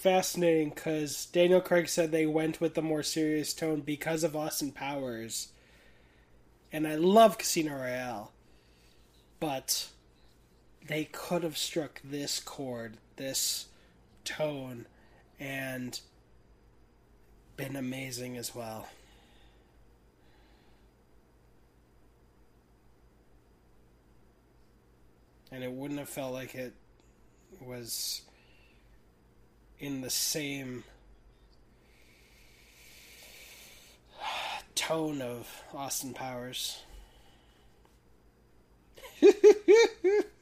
[0.03, 4.73] fascinating because Daniel Craig said they went with the more serious tone because of Austin
[4.73, 5.47] Powers.
[6.73, 8.33] And I love Casino Royale.
[9.39, 9.87] But
[10.85, 13.67] they could have struck this chord, this
[14.25, 14.87] tone,
[15.39, 16.01] and
[17.55, 18.89] been amazing as well.
[25.49, 26.73] And it wouldn't have felt like it
[27.61, 28.23] was
[29.79, 30.83] in the same
[34.75, 36.81] tone of Austin Powers.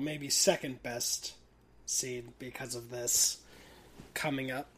[0.00, 1.34] maybe second best
[1.86, 3.38] seed because of this
[4.14, 4.68] coming up.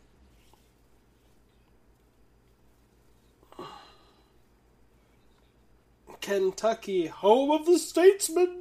[6.21, 8.60] Kentucky, home of the statesman.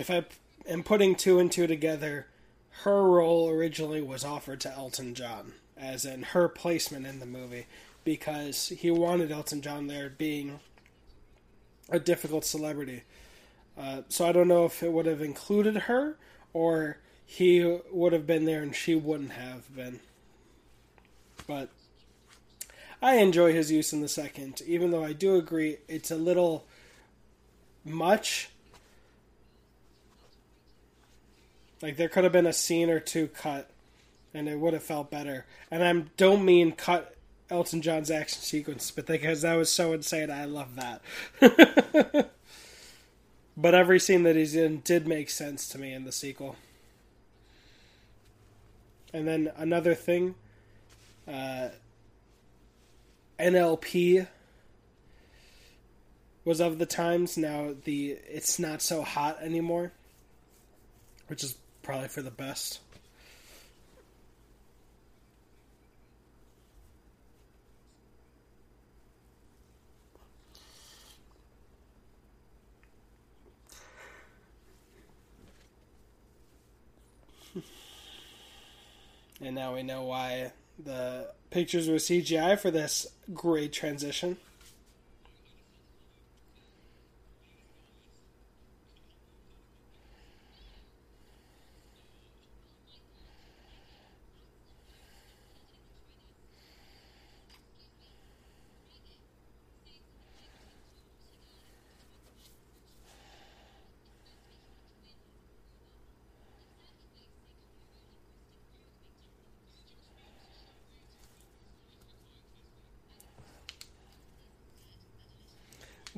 [0.00, 0.24] If I
[0.66, 2.26] am putting two and two together,
[2.84, 7.66] her role originally was offered to Elton John, as in her placement in the movie,
[8.02, 10.60] because he wanted Elton John there being
[11.90, 13.02] a difficult celebrity.
[13.76, 16.16] Uh, so I don't know if it would have included her
[16.54, 20.00] or he would have been there and she wouldn't have been.
[21.46, 21.68] But
[23.02, 26.64] I enjoy his use in the second, even though I do agree it's a little
[27.84, 28.48] much
[31.82, 33.70] Like there could have been a scene or two cut,
[34.34, 35.46] and it would have felt better.
[35.70, 37.16] And I don't mean cut
[37.48, 41.02] Elton John's action sequence, but because that was so insane, I love that.
[43.56, 46.56] but every scene that he's in did make sense to me in the sequel.
[49.12, 50.36] And then another thing,
[51.26, 51.70] uh,
[53.38, 54.26] NLP
[56.44, 57.36] was of the times.
[57.36, 59.92] Now the it's not so hot anymore,
[61.26, 62.80] which is probably for the best.
[79.40, 84.36] and now we know why the pictures were CGI for this great transition.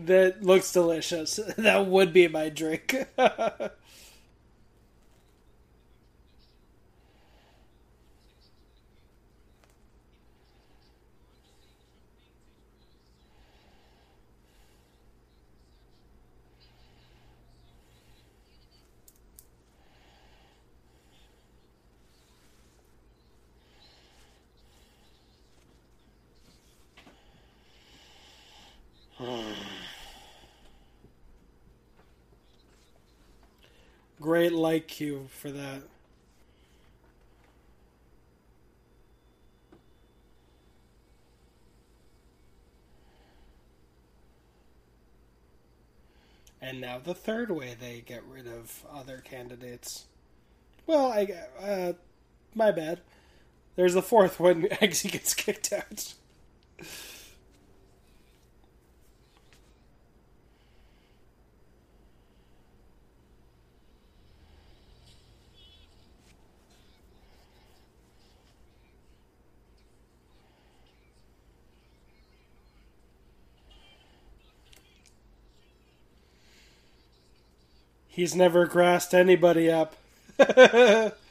[0.06, 1.38] That looks delicious.
[1.56, 2.94] That would be my drink.
[34.20, 35.82] Great like you for that.
[46.60, 50.06] And now the third way they get rid of other candidates.
[50.86, 51.26] Well, I
[51.60, 51.92] uh,
[52.54, 53.00] my bad.
[53.74, 56.14] There's the fourth when Eggsy gets kicked out.
[78.22, 79.96] He's never grassed anybody up.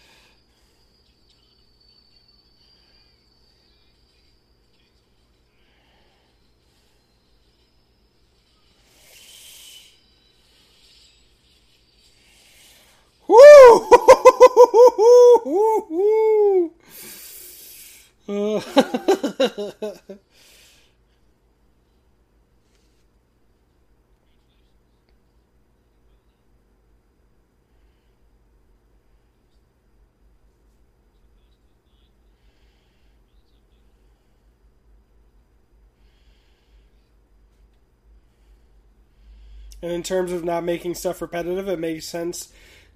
[39.82, 42.52] And in terms of not making stuff repetitive, it makes sense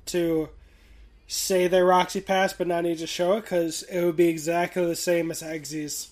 [0.07, 0.49] to
[1.27, 4.85] say they Roxy Pass but not need to show it because it would be exactly
[4.85, 6.09] the same as Eggsy's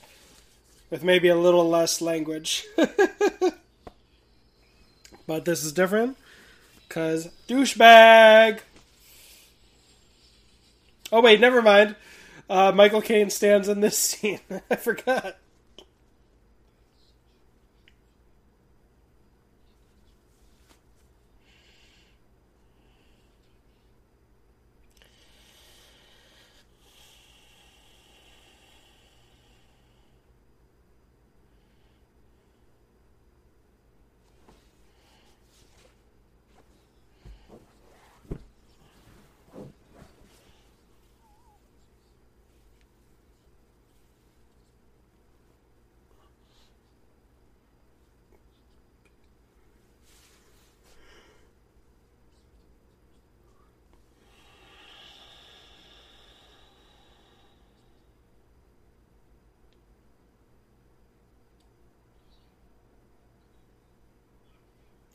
[0.89, 2.65] with maybe a little less language.
[5.27, 6.17] but this is different
[6.87, 8.59] because douchebag.
[11.11, 11.95] Oh, wait, never mind.
[12.49, 14.39] Uh, Michael Caine stands in this scene.
[14.69, 15.37] I forgot.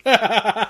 [0.08, 0.64] Oh.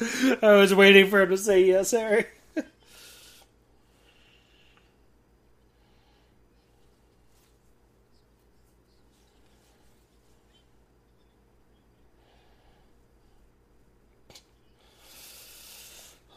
[0.42, 2.24] I was waiting for him to say yes, Harry.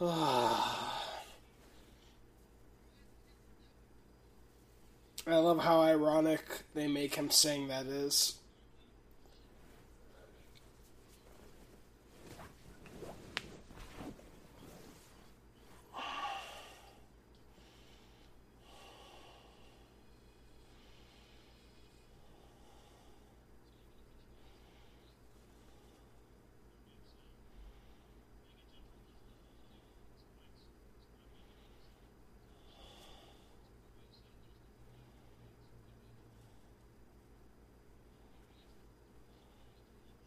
[5.26, 6.44] I love how ironic
[6.74, 8.34] they make him sing that is.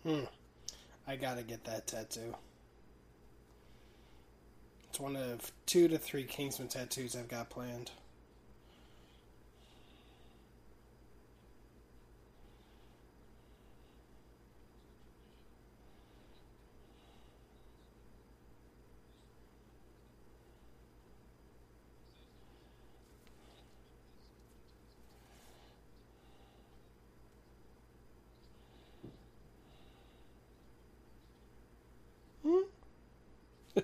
[0.07, 0.21] Hmm.
[1.05, 2.35] I gotta get that tattoo.
[4.89, 7.91] It's one of two to three Kingsman tattoos I've got planned.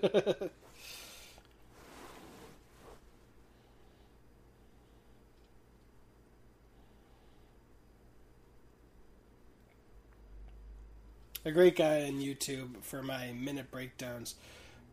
[0.04, 0.50] A
[11.52, 14.36] great guy on YouTube for my minute breakdowns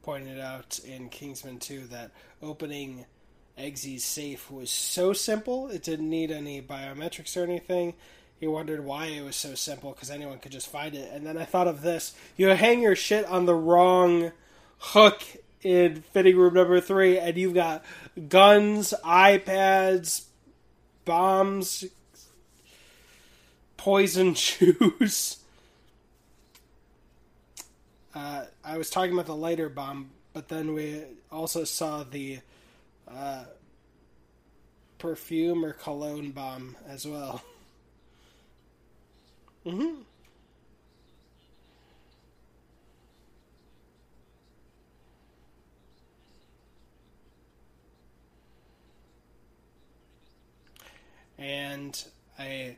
[0.02, 3.04] pointed out in Kingsman 2 that opening
[3.58, 7.94] Eggsy's safe was so simple, it didn't need any biometrics or anything.
[8.38, 11.10] He wondered why it was so simple because anyone could just find it.
[11.12, 14.32] And then I thought of this you hang your shit on the wrong
[14.80, 15.22] hook
[15.62, 17.84] in fitting room number three, and you've got
[18.28, 20.24] guns, iPads,
[21.04, 21.84] bombs,
[23.76, 25.36] poison shoes.
[28.14, 32.40] Uh, I was talking about the lighter bomb, but then we also saw the
[33.06, 33.44] uh,
[34.98, 37.42] perfume or cologne bomb as well.
[39.66, 40.00] Mm-hmm.
[51.40, 52.04] And
[52.38, 52.76] I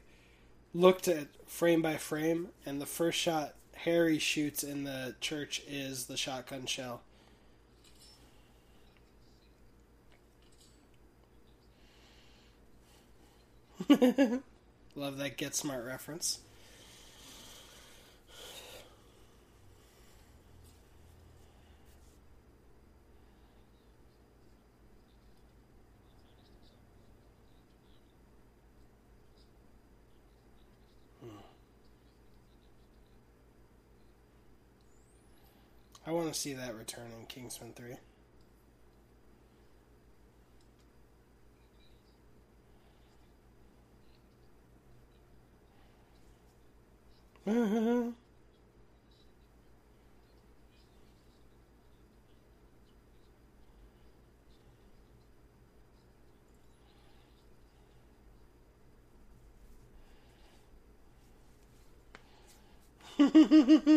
[0.73, 6.07] looked at frame by frame, and the first shot Harry shoots in the church is
[6.07, 7.03] the shotgun shell.
[14.95, 16.39] Love that Get Smart reference.
[36.07, 37.97] I want to see that return in Kingsman 3.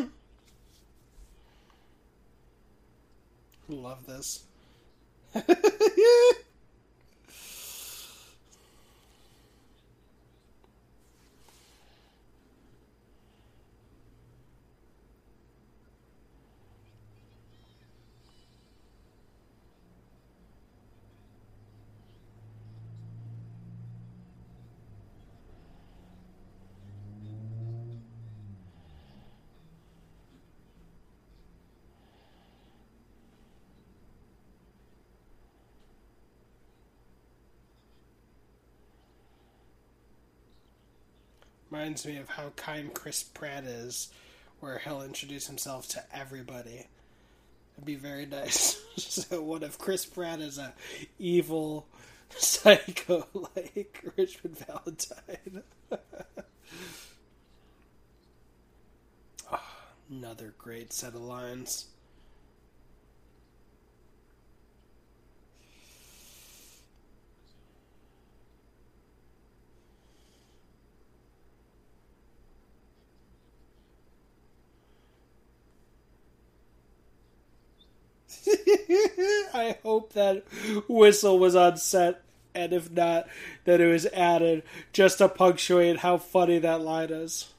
[3.68, 4.44] Love this.
[41.76, 44.08] Reminds me of how kind Chris Pratt is,
[44.62, 46.88] where he'll introduce himself to everybody.
[47.74, 48.82] It'd be very nice.
[48.96, 50.74] so what if Chris Pratt is a
[51.20, 51.86] evil
[52.30, 55.64] psycho like Richmond Valentine?
[59.52, 59.60] oh,
[60.10, 61.88] another great set of lines.
[79.54, 80.44] I hope that
[80.88, 82.22] whistle was on set,
[82.54, 83.28] and if not,
[83.66, 84.64] that it was added
[84.94, 87.50] just to punctuate how funny that line is.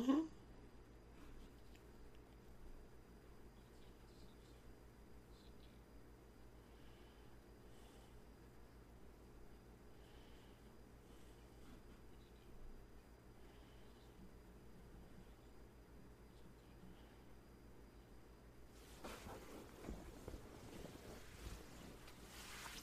[0.00, 0.20] Mm-hmm.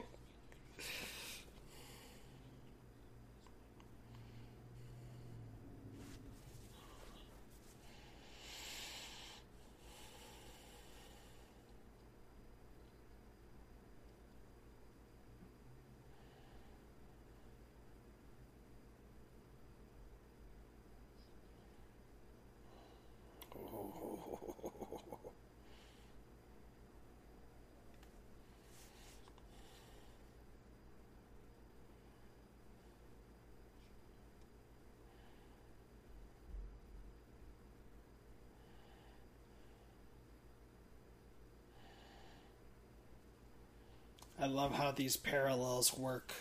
[44.50, 46.34] love how these parallels work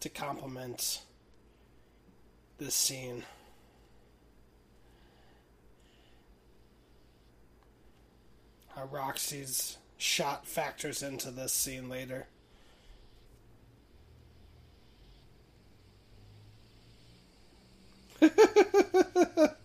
[0.00, 1.02] to complement
[2.58, 3.24] this scene.
[8.74, 12.26] How Roxy's shot factors into this scene later.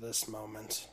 [0.00, 0.88] this moment.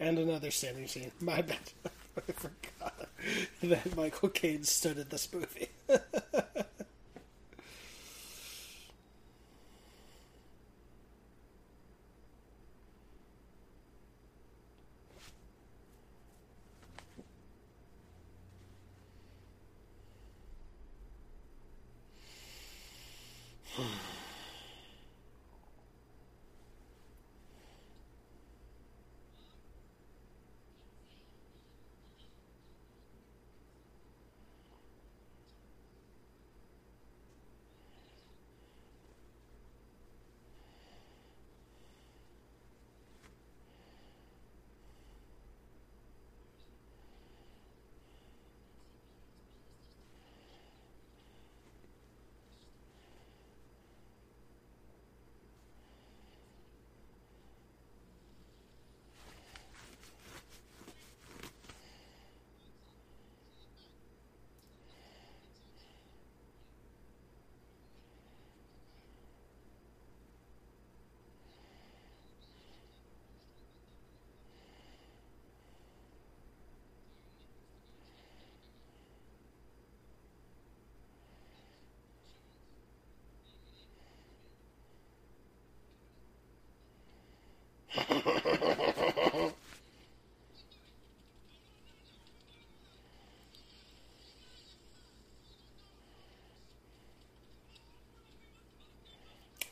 [0.00, 1.12] And another standing scene.
[1.20, 1.58] My bad.
[2.16, 3.08] I forgot
[3.62, 5.68] that Michael Caine stood in this movie.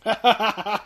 [0.09, 0.78] oh.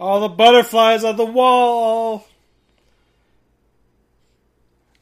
[0.00, 2.26] All the butterflies on the wall.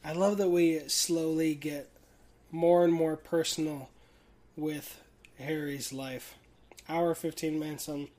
[0.03, 1.89] I love that we slowly get
[2.51, 3.89] more and more personal
[4.57, 5.01] with
[5.37, 6.35] Harry's life.
[6.89, 8.09] Our 15 Manson,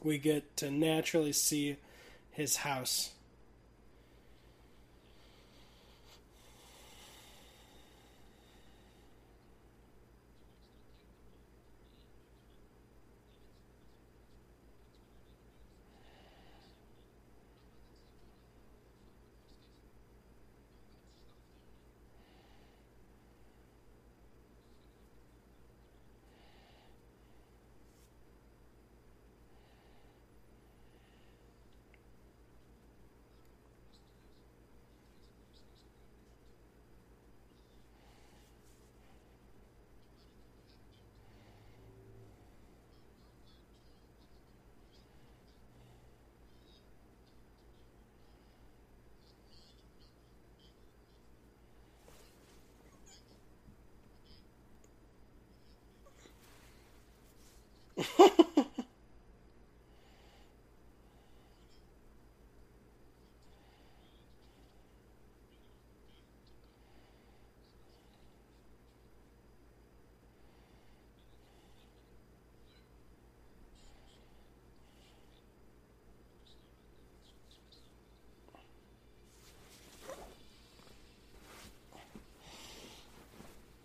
[0.00, 1.78] we get to naturally see
[2.30, 3.10] his house.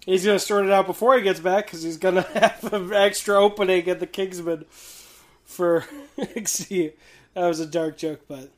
[0.10, 2.74] He's going to sort it out before he gets back because he's going to have
[2.74, 4.66] an extra opening at the Kingsman
[5.46, 5.86] for.
[6.46, 6.94] see,
[7.36, 8.50] that was a dark joke, but.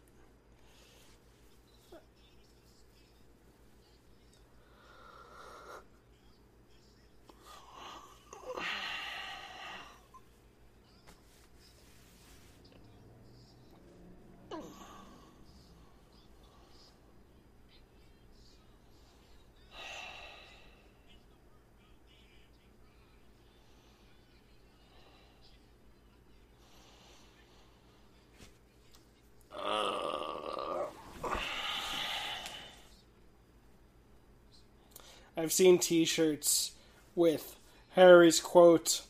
[35.41, 36.73] I've seen T-shirts
[37.15, 37.55] with
[37.93, 39.01] Harry's quote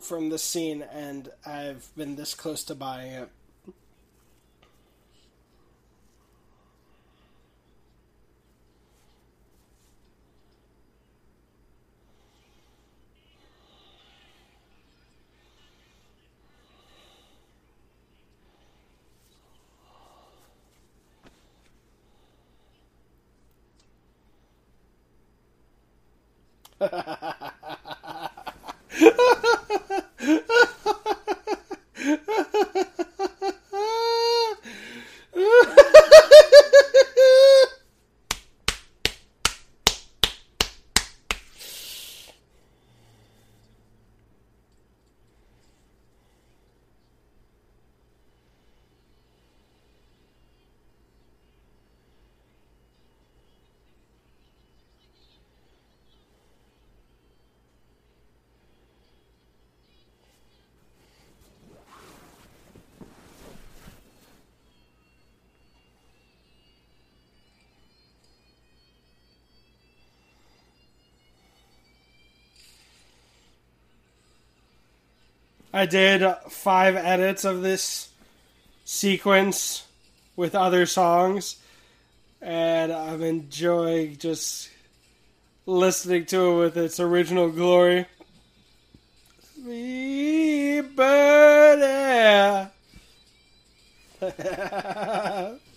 [0.00, 3.28] from the scene, and I've been this close to buying it.
[75.72, 78.08] I did five edits of this
[78.84, 79.86] sequence
[80.34, 81.56] with other songs,
[82.42, 84.68] and I'm enjoying just
[85.66, 88.06] listening to it with its original glory.
[89.54, 92.70] Sweet birdie.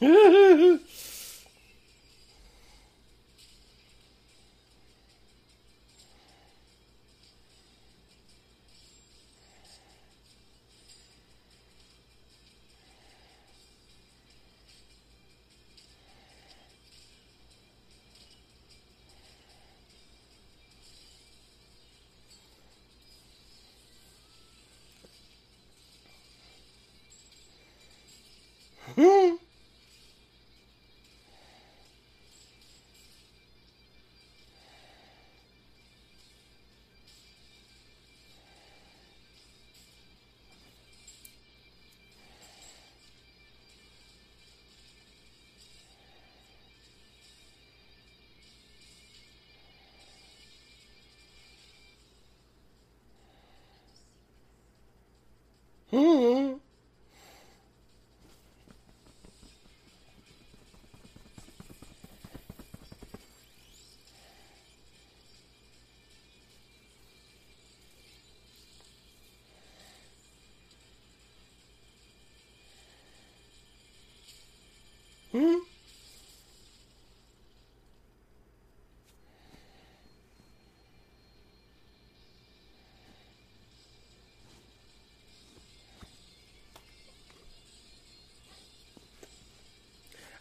[0.00, 0.76] Hmm.
[0.85, 0.85] Hmm.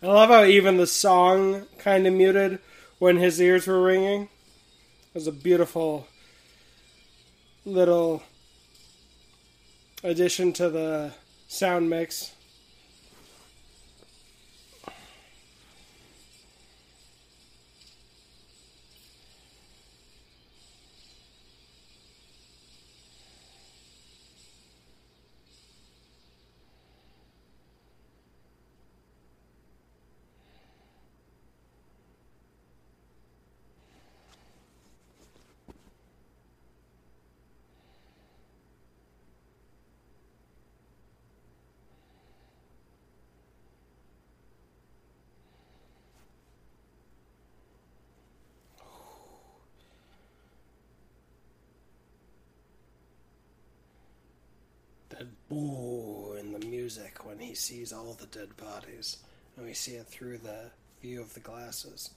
[0.06, 2.60] I love how even the song kind of muted
[3.00, 4.22] when his ears were ringing.
[4.22, 6.06] It was a beautiful
[7.66, 8.22] little
[10.04, 11.12] addition to the
[11.48, 12.36] sound mix.
[55.18, 59.18] that boo in the music when he sees all the dead bodies,
[59.56, 60.72] and we see it through the
[61.02, 62.12] view of the glasses.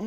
[0.00, 0.06] How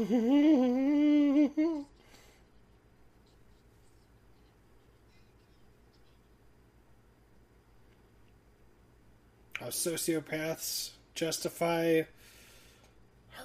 [9.70, 12.02] sociopaths justify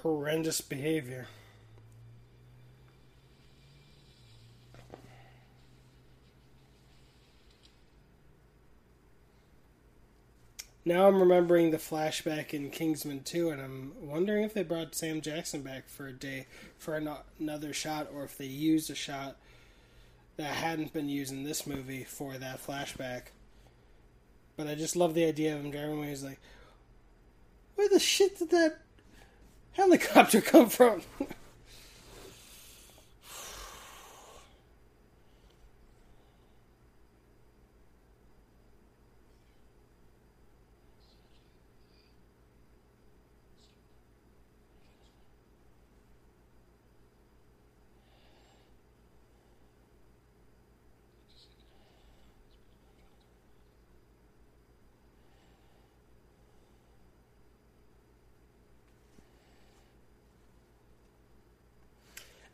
[0.01, 1.27] horrendous behavior.
[10.89, 15.21] Now I'm remembering the flashback in Kingsman 2, and I'm wondering if they brought Sam
[15.21, 16.47] Jackson back for a day
[16.79, 17.07] for an-
[17.39, 19.37] another shot, or if they used a shot
[20.37, 23.25] that hadn't been used in this movie for that flashback.
[24.57, 26.09] But I just love the idea of him driving away.
[26.09, 26.39] He's like,
[27.75, 28.79] where the shit did that
[29.73, 31.03] helicopter come from?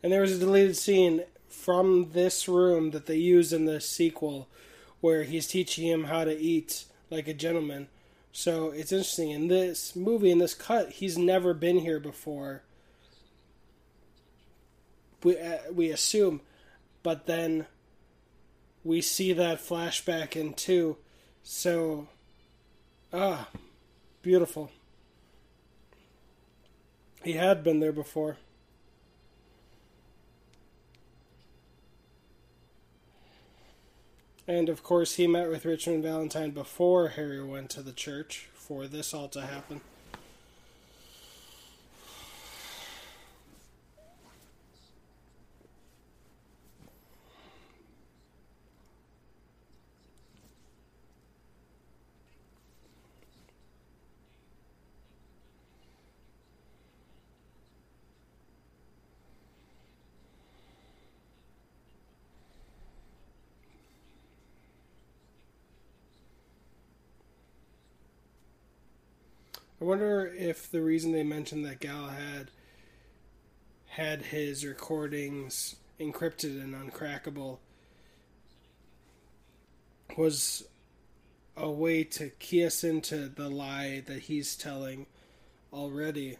[0.02, 4.48] And there was a deleted scene from this room that they use in the sequel
[5.00, 7.88] where he's teaching him how to eat like a gentleman.
[8.32, 9.30] So it's interesting.
[9.30, 12.62] In this movie, in this cut, he's never been here before.
[15.22, 16.40] We, uh, we assume.
[17.02, 17.66] But then
[18.84, 20.96] we see that flashback in two.
[21.42, 22.08] So,
[23.12, 23.48] ah,
[24.22, 24.70] beautiful.
[27.22, 28.36] He had been there before.
[34.48, 38.86] And of course, he met with Richmond Valentine before Harry went to the church for
[38.86, 39.80] this all to happen.
[69.86, 72.50] Wonder if the reason they mentioned that Galahad
[73.86, 77.58] had his recordings encrypted and uncrackable
[80.16, 80.66] was
[81.56, 85.06] a way to key us into the lie that he's telling
[85.72, 86.36] already.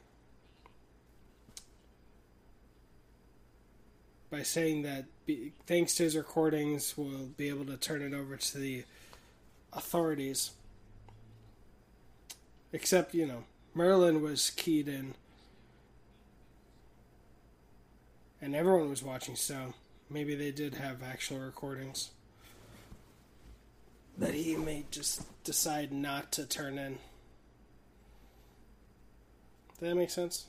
[4.28, 8.36] By saying that be, thanks to his recordings we'll be able to turn it over
[8.36, 8.84] to the
[9.72, 10.50] authorities
[12.76, 13.44] Except, you know,
[13.74, 15.14] Merlin was keyed in.
[18.42, 19.72] And everyone was watching, so
[20.10, 22.10] maybe they did have actual recordings.
[24.18, 26.98] That he may just decide not to turn in.
[29.78, 30.44] Does that make sense?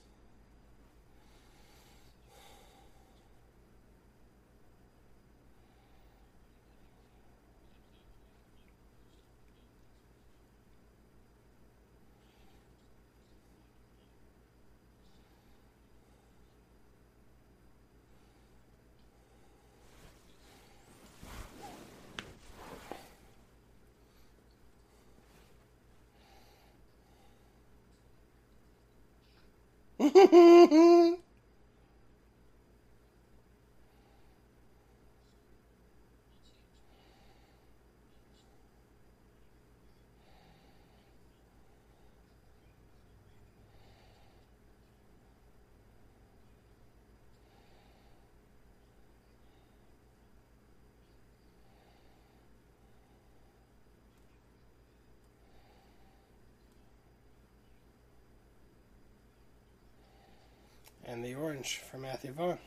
[61.08, 62.60] And the orange for Matthew Vaughn.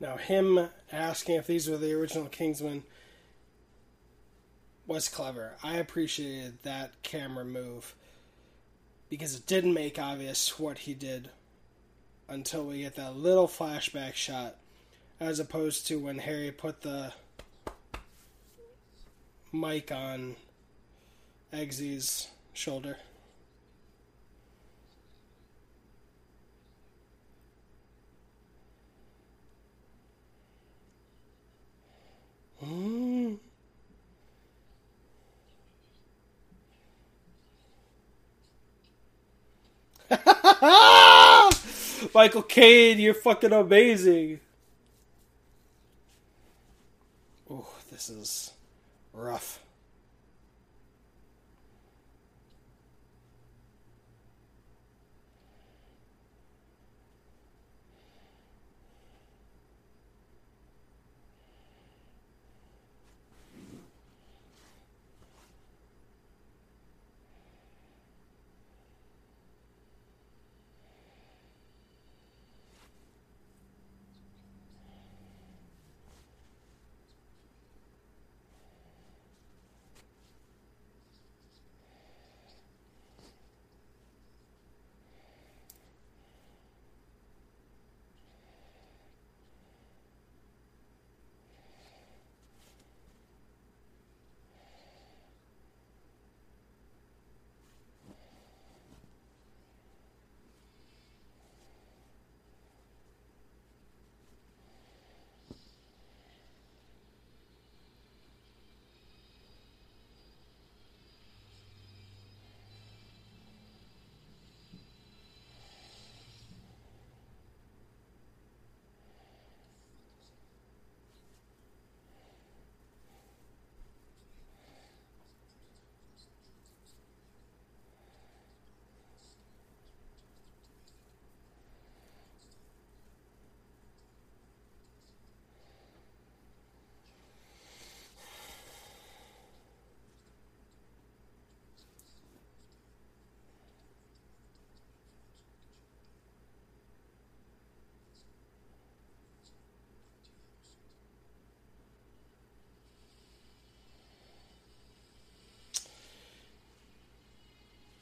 [0.00, 2.82] Now, him asking if these were the original Kingsmen
[4.86, 5.52] was clever.
[5.62, 7.94] I appreciated that camera move
[9.10, 11.28] because it didn't make obvious what he did
[12.28, 14.56] until we get that little flashback shot,
[15.18, 17.12] as opposed to when Harry put the
[19.52, 20.36] mic on
[21.52, 22.96] Eggsy's shoulder.
[32.64, 33.38] Mm.
[42.14, 44.40] Michael Caine, you're fucking amazing.
[47.50, 48.52] Oh, this is
[49.12, 49.60] rough.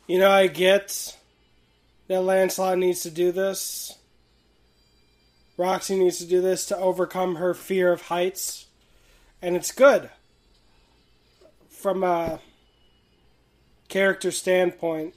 [0.09, 1.15] You know, I get
[2.09, 3.95] that Lancelot needs to do this.
[5.59, 8.67] Roxy needs to do this to overcome her fear of heights.
[9.43, 10.09] And it's good.
[11.69, 12.41] From a
[13.89, 15.15] character standpoint.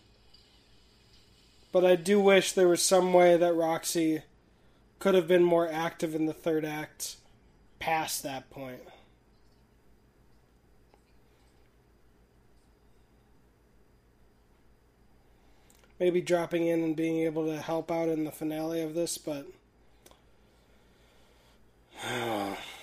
[1.72, 4.24] But I do wish there was some way that Roxy
[5.00, 7.16] could have been more active in the third act
[7.80, 8.82] past that point.
[16.02, 19.46] Maybe dropping in and being able to help out in the finale of this, but.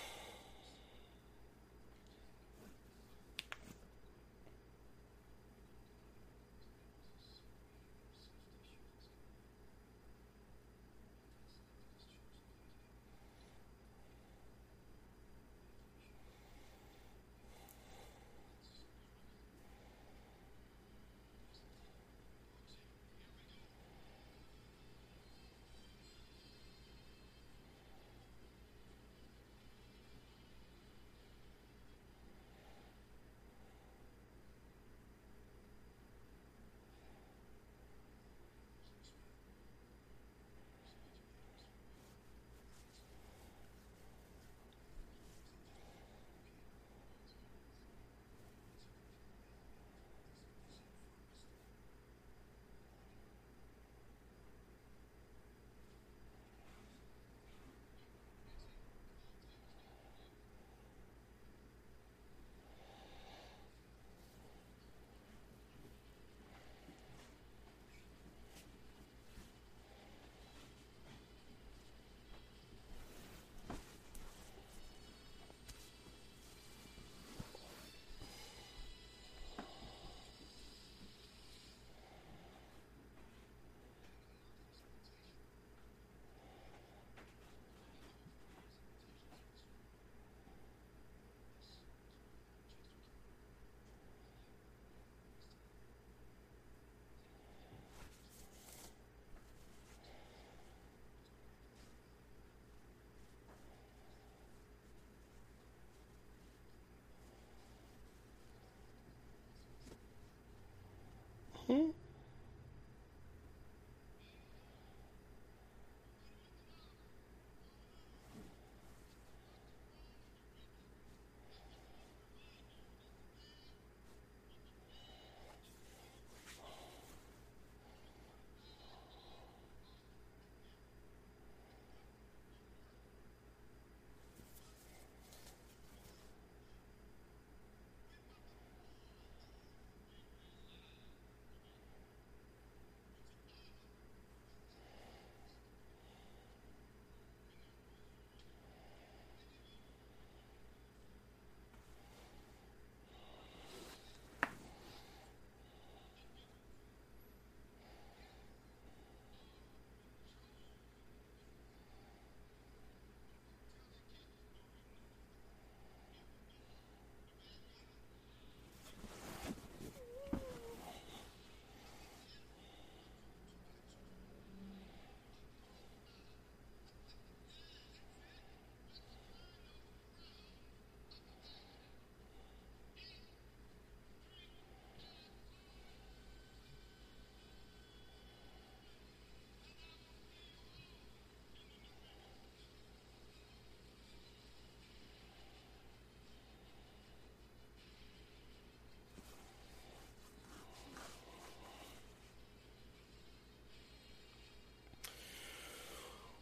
[111.68, 111.97] Mm-hmm.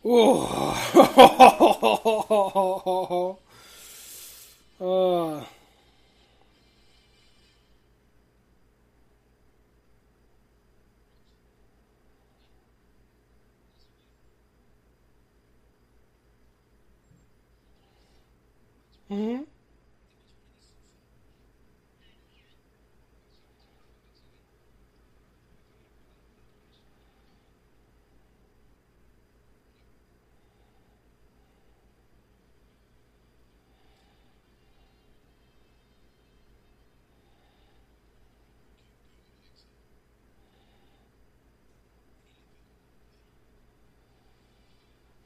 [0.07, 0.47] 오.
[4.79, 5.47] 아.
[19.11, 19.47] 응?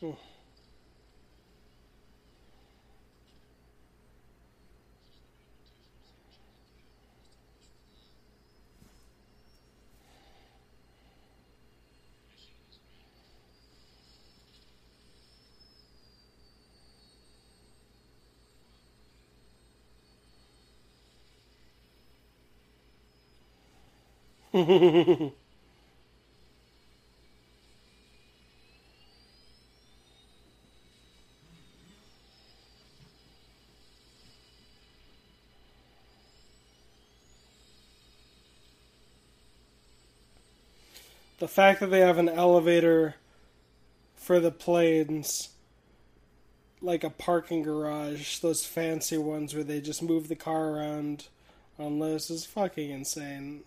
[0.02, 0.18] Oh.
[24.52, 24.58] uh.
[24.58, 25.49] Mm-hmm.
[41.40, 43.16] The fact that they have an elevator
[44.14, 45.48] for the planes
[46.82, 51.26] like a parking garage those fancy ones where they just move the car around
[51.78, 53.62] on lifts is fucking insane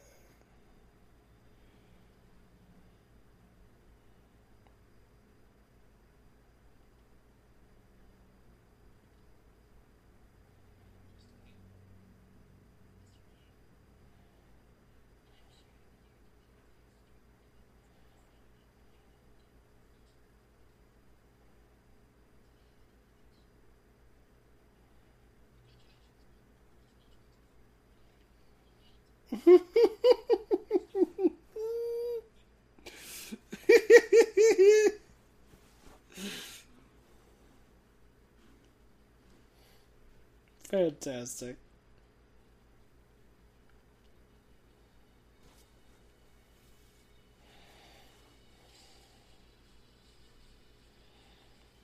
[40.73, 41.57] Fantastic.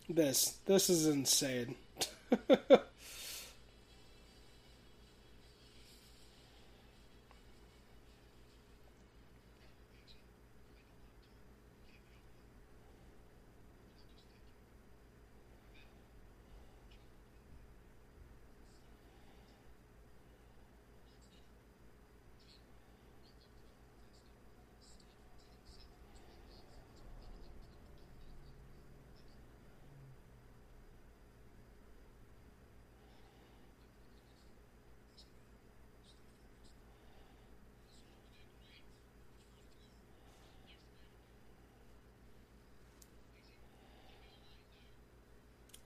[0.10, 1.76] This this is insane.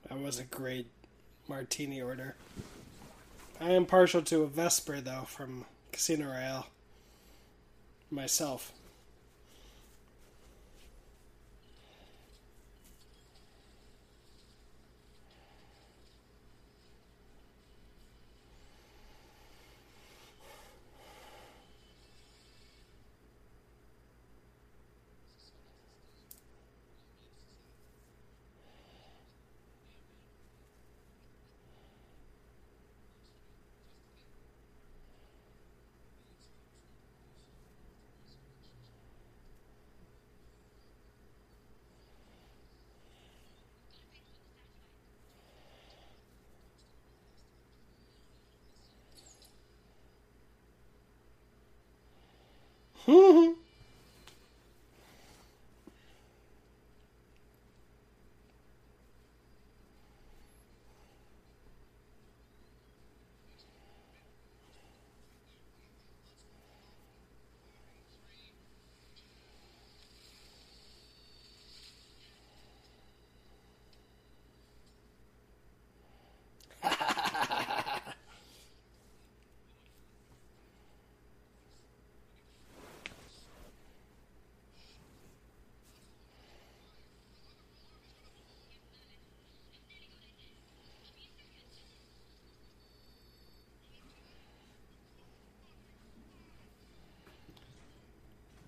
[0.02, 0.86] That was a great
[1.48, 2.34] martini order.
[3.60, 6.66] I am partial to a Vesper though from Casino Royale.
[8.10, 8.72] myself.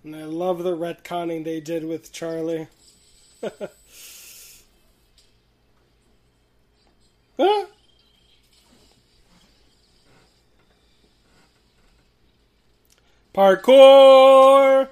[0.07, 2.69] And I love the retconning they did with Charlie.
[13.35, 14.87] Parkour!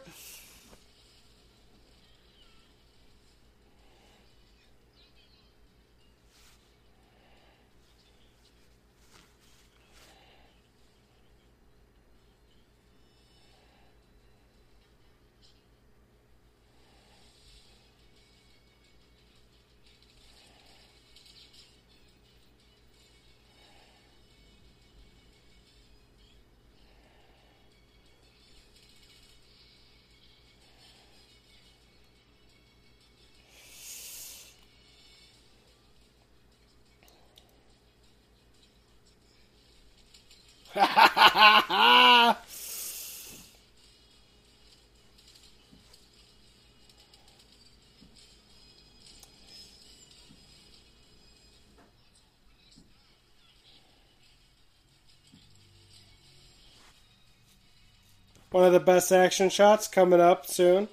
[58.55, 60.87] One of the best action shots coming up soon.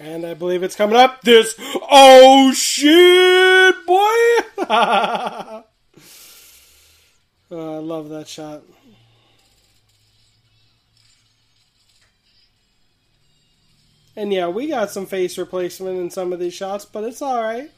[0.00, 1.54] And I believe it's coming up this.
[1.58, 4.64] Oh shit, boy!
[7.50, 8.62] oh, I love that shot.
[14.16, 17.70] And yeah, we got some face replacement in some of these shots, but it's alright.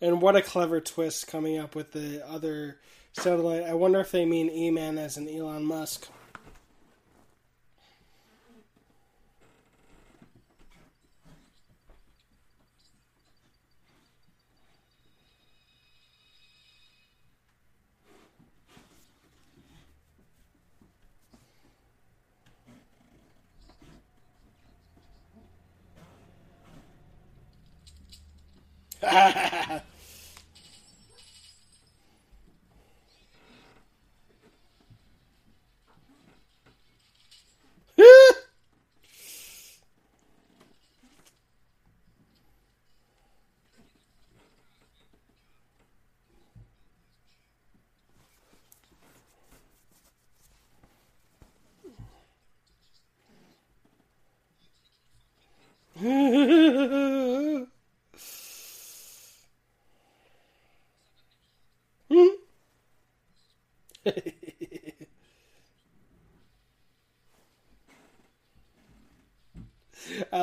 [0.00, 2.78] And what a clever twist coming up with the other
[3.12, 3.64] satellite.
[3.64, 6.08] I wonder if they mean E Man as in Elon Musk.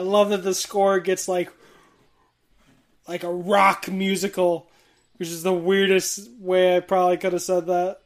[0.07, 1.51] love that the score gets like
[3.07, 4.69] like a rock musical,
[5.17, 8.01] which is the weirdest way I probably could have said that.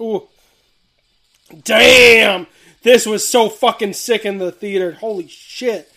[0.00, 0.28] Ooh.
[1.62, 2.46] Damn!
[2.82, 4.92] This was so fucking sick in the theater.
[4.92, 5.92] Holy shit.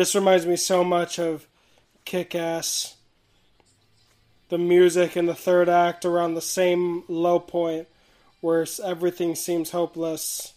[0.00, 1.46] This reminds me so much of
[2.06, 2.96] Kick Ass.
[4.48, 7.86] The music in the third act around the same low point
[8.40, 10.54] where everything seems hopeless.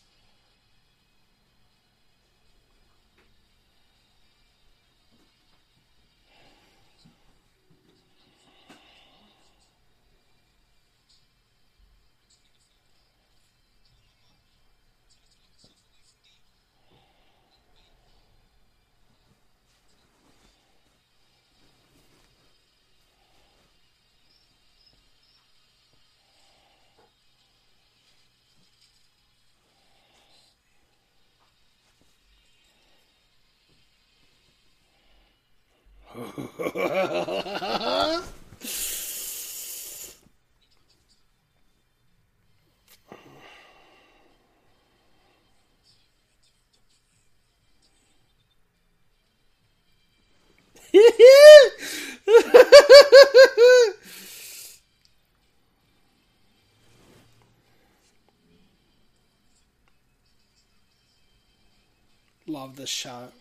[62.48, 63.32] Love this shot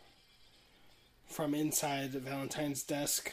[1.32, 3.32] from inside Valentine's desk.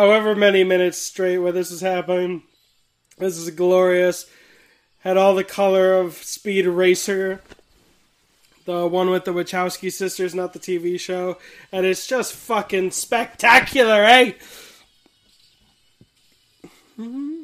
[0.00, 2.42] However many minutes straight where this is happening.
[3.18, 4.24] This is glorious.
[5.00, 7.42] Had all the color of Speed Racer,
[8.64, 11.36] the one with the Wachowski sisters, not the TV show,
[11.70, 14.32] and it's just fucking spectacular, eh?
[16.98, 17.36] Mm-hmm.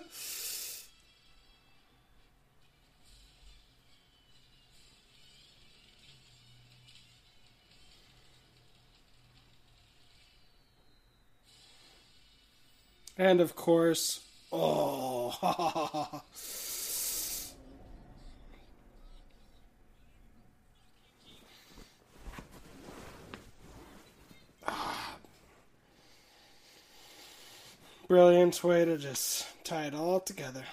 [13.20, 14.20] and of course,
[14.50, 16.22] oh.
[28.08, 30.64] Brilliant way to just tie it all together.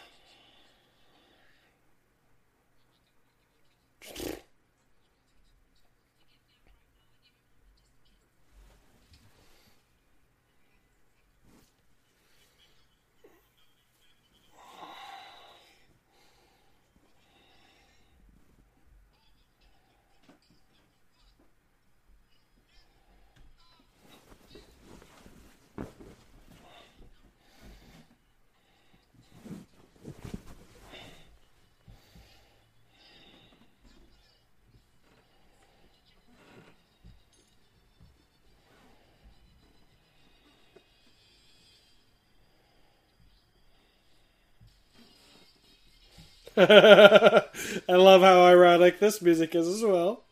[46.60, 47.44] I
[47.90, 50.24] love how ironic this music is as well.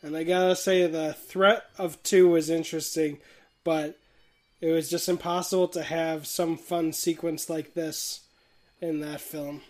[0.00, 3.18] And I gotta say, the threat of two was interesting,
[3.64, 3.98] but
[4.60, 8.20] it was just impossible to have some fun sequence like this
[8.80, 9.62] in that film.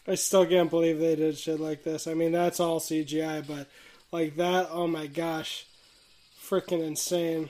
[0.07, 2.05] I still can't believe they did shit like this.
[2.05, 3.67] I mean, that's all CGI, but
[4.11, 5.65] like that, oh my gosh,
[6.39, 7.49] freaking insane.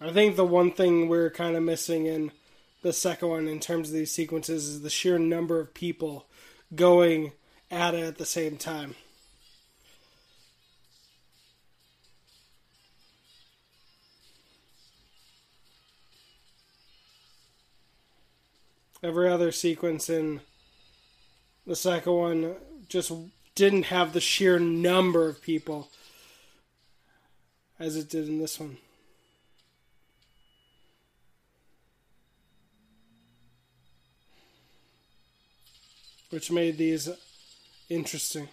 [0.00, 2.32] I think the one thing we're kind of missing in
[2.82, 6.26] the second one in terms of these sequences is the sheer number of people
[6.74, 7.32] going
[7.70, 8.96] at it at the same time.
[19.02, 20.40] Every other sequence in
[21.66, 22.54] the second one
[22.88, 23.10] just
[23.56, 25.90] didn't have the sheer number of people
[27.80, 28.76] as it did in this one.
[36.30, 37.08] Which made these
[37.88, 38.48] interesting.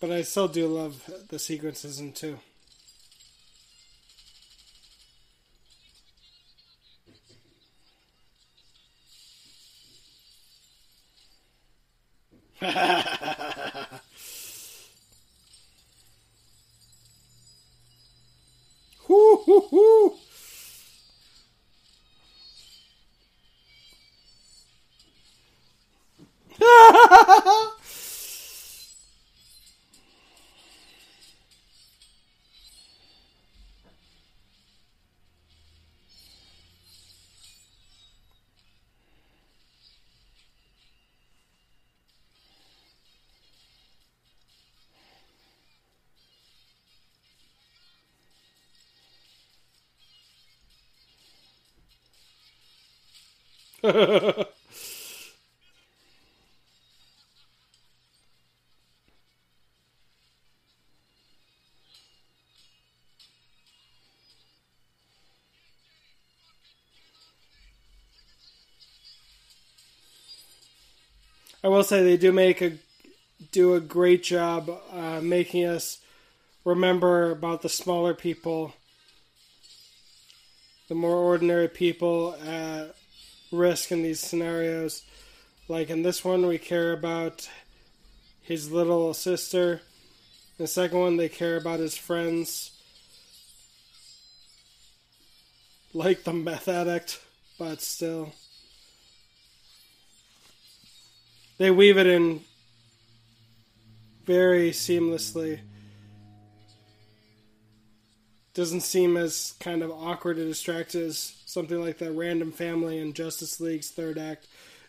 [0.00, 2.38] But I still do love the sequences in two.
[19.06, 20.16] Hoo, hoo, hoo.
[53.82, 54.44] I
[71.64, 72.72] will say they do make a
[73.52, 75.98] do a great job uh, making us
[76.64, 78.74] remember about the smaller people,
[80.88, 82.94] the more ordinary people at
[83.52, 85.02] risk in these scenarios.
[85.68, 87.48] Like in this one, we care about
[88.42, 89.82] his little sister.
[90.58, 92.72] The second one, they care about his friends,
[95.94, 97.20] like the meth addict,
[97.58, 98.32] but still.
[101.60, 102.40] they weave it in
[104.24, 105.60] very seamlessly.
[108.54, 113.12] Doesn't seem as kind of awkward and distracted as something like that random family in
[113.12, 114.46] Justice League's third act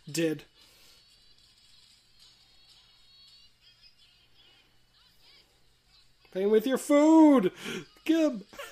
[0.10, 0.44] did.
[6.32, 7.52] Playing with your food,
[8.06, 8.46] Gib.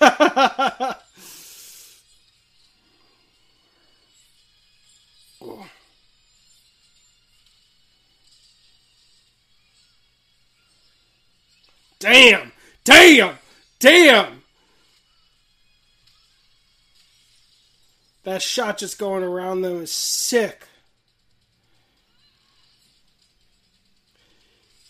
[11.98, 12.52] Damn!
[12.82, 13.36] Damn!
[13.78, 14.39] Damn!
[18.24, 20.66] That shot just going around them is sick.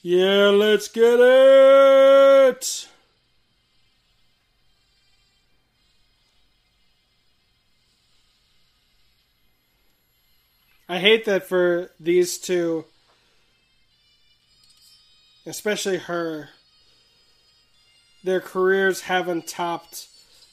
[0.02, 2.88] Yeah, let's get it!
[10.88, 12.84] I hate that for these two,
[15.46, 16.48] especially her,
[18.24, 20.08] their careers haven't topped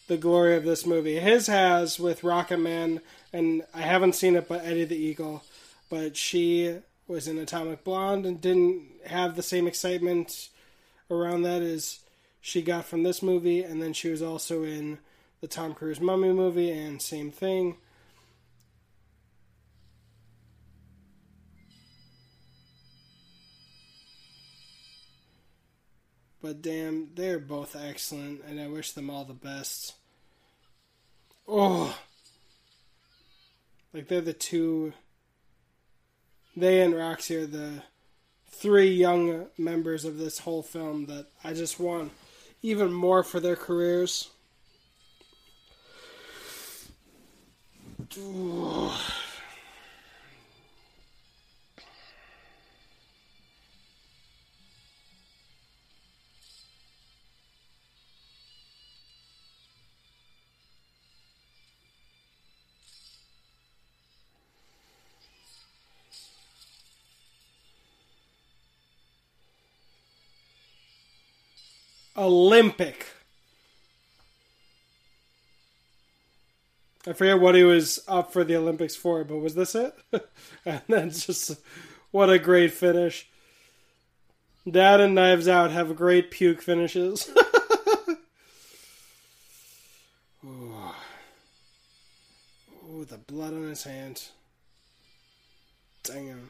[0.07, 1.19] the glory of this movie.
[1.19, 3.01] His has with Rocket Man,
[3.31, 5.43] and I haven't seen it, but Eddie the Eagle.
[5.89, 6.77] But she
[7.07, 10.49] was in Atomic Blonde and didn't have the same excitement
[11.09, 11.99] around that as
[12.41, 13.63] she got from this movie.
[13.63, 14.99] And then she was also in
[15.41, 17.77] the Tom Cruise Mummy movie, and same thing.
[26.41, 29.95] But damn, they're both excellent, and I wish them all the best.
[31.47, 31.97] Oh,
[33.93, 34.93] like they're the two.
[36.55, 37.83] They and Roxy are the
[38.49, 42.11] three young members of this whole film that I just want
[42.61, 44.29] even more for their careers.
[48.17, 48.91] Ooh.
[72.17, 73.05] Olympic.
[77.05, 79.95] I forget what he was up for the Olympics for, but was this it?
[80.65, 81.57] and then just
[82.11, 83.29] what a great finish.
[84.69, 87.31] Dad and Knives Out have great puke finishes.
[90.45, 90.73] Ooh.
[92.91, 94.23] Ooh, the blood on his hand.
[96.03, 96.49] Damn.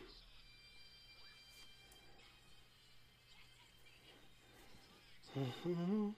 [5.37, 6.09] Mm-hmm.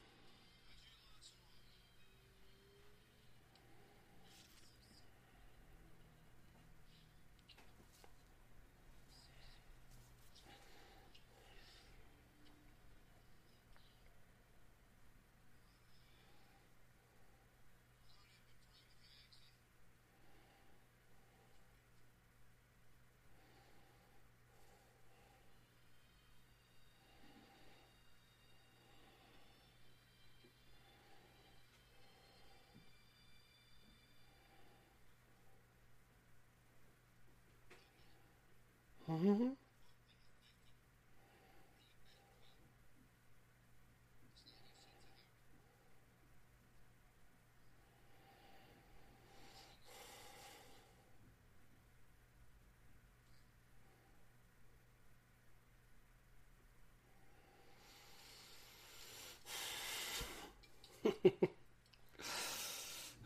[39.19, 39.49] Mm-hmm.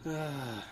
[0.06, 0.64] ah.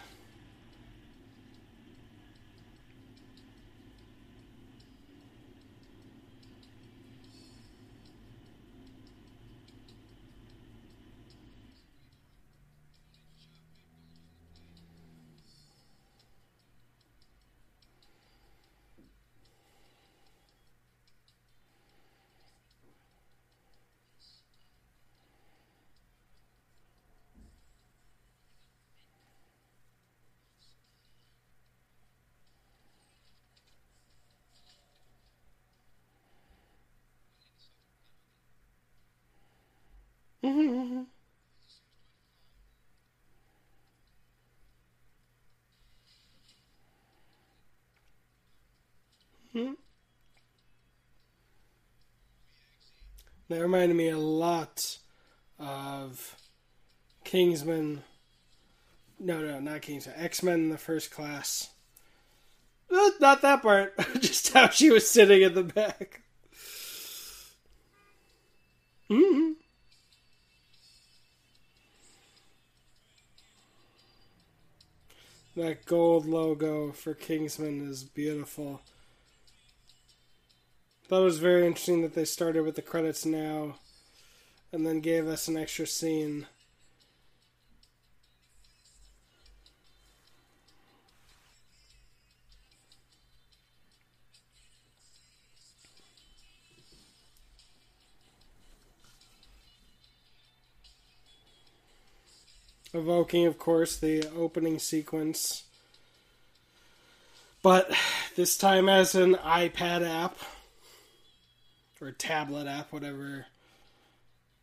[40.43, 41.03] Mm-hmm.
[49.53, 49.73] Hmm?
[53.49, 54.97] That reminded me a lot
[55.59, 56.37] of
[57.25, 58.03] Kingsman.
[59.19, 60.15] No, no, not Kingsman.
[60.17, 61.69] X Men: The First Class.
[62.89, 63.93] Not that part.
[64.19, 66.21] Just how she was sitting in the back.
[69.09, 69.51] Mm-hmm.
[75.57, 78.81] That gold logo for Kingsman is beautiful.
[81.11, 83.75] Thought it was very interesting that they started with the credits now
[84.71, 86.47] and then gave us an extra scene.
[102.93, 105.63] evoking, of course, the opening sequence.
[107.61, 107.91] But
[108.37, 110.37] this time as an iPad app.
[112.01, 113.45] Or tablet app, whatever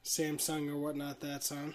[0.05, 1.75] Samsung or whatnot that's on.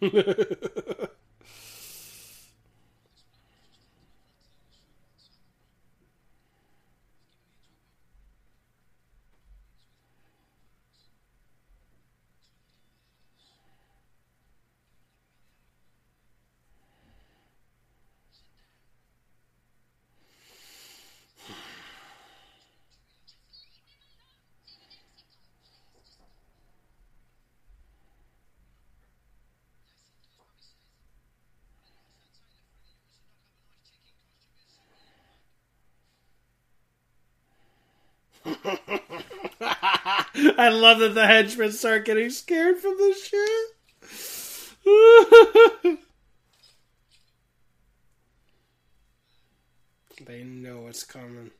[40.64, 43.66] I love that the henchmen start getting scared from this shit.
[50.24, 51.50] they know what's coming.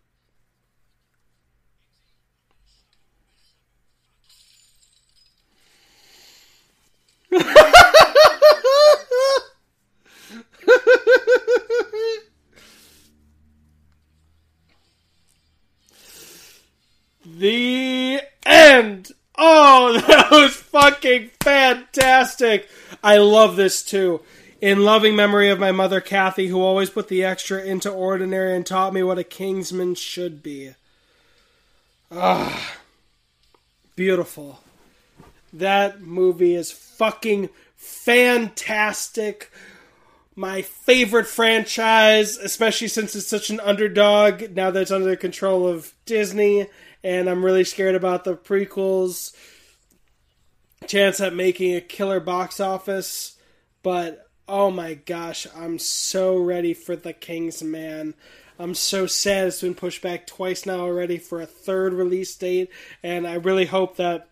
[17.27, 17.94] the
[18.75, 19.13] end.
[19.37, 22.69] Oh, that was fucking fantastic.
[23.03, 24.21] I love this too.
[24.61, 28.65] In loving memory of my mother, Kathy, who always put the extra into ordinary and
[28.65, 30.75] taught me what a kingsman should be.
[32.11, 32.75] Ah,
[33.95, 34.61] beautiful.
[35.53, 39.53] That movie is fucking fantastic.
[40.35, 45.67] My favorite franchise, especially since it's such an underdog now that it's under the control
[45.67, 46.69] of Disney
[47.05, 49.37] and I'm really scared about the prequels
[50.87, 53.37] chance at making a killer box office.
[53.83, 58.15] But oh my gosh, I'm so ready for the King's Man.
[58.59, 62.71] I'm so sad it's been pushed back twice now already for a third release date,
[63.03, 64.29] and I really hope that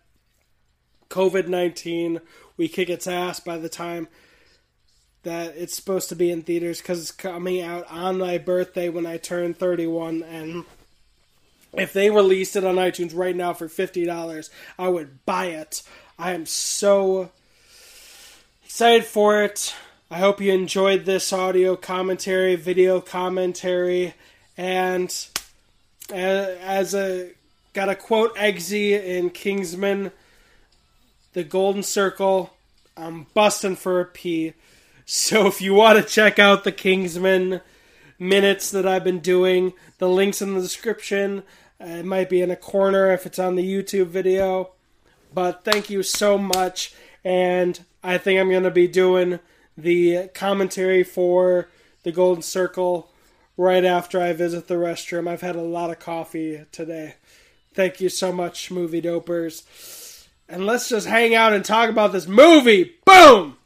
[1.09, 2.21] COVID 19
[2.55, 4.07] we kick its ass by the time
[5.23, 9.05] that it's supposed to be in theaters because it's coming out on my birthday when
[9.05, 10.65] I turn 31 and
[11.75, 15.83] if they released it on iTunes right now for $50, I would buy it.
[16.17, 17.31] I am so
[18.63, 19.75] excited for it.
[20.11, 24.13] I hope you enjoyed this audio commentary, video commentary,
[24.55, 25.13] and
[26.11, 27.31] as a
[27.73, 30.11] got a quote Eggsy in Kingsman,
[31.33, 32.53] the Golden Circle.
[32.95, 34.53] I'm busting for a P.
[35.05, 37.61] So if you want to check out the Kingsman
[38.19, 41.43] minutes that I've been doing, the links in the description.
[41.83, 44.71] Uh, it might be in a corner if it's on the YouTube video.
[45.33, 46.93] But thank you so much.
[47.25, 49.39] And I think I'm going to be doing
[49.77, 51.69] the commentary for
[52.03, 53.09] the Golden Circle
[53.57, 55.27] right after I visit the restroom.
[55.27, 57.15] I've had a lot of coffee today.
[57.73, 59.63] Thank you so much, movie dopers.
[60.47, 62.95] And let's just hang out and talk about this movie.
[63.05, 63.57] Boom!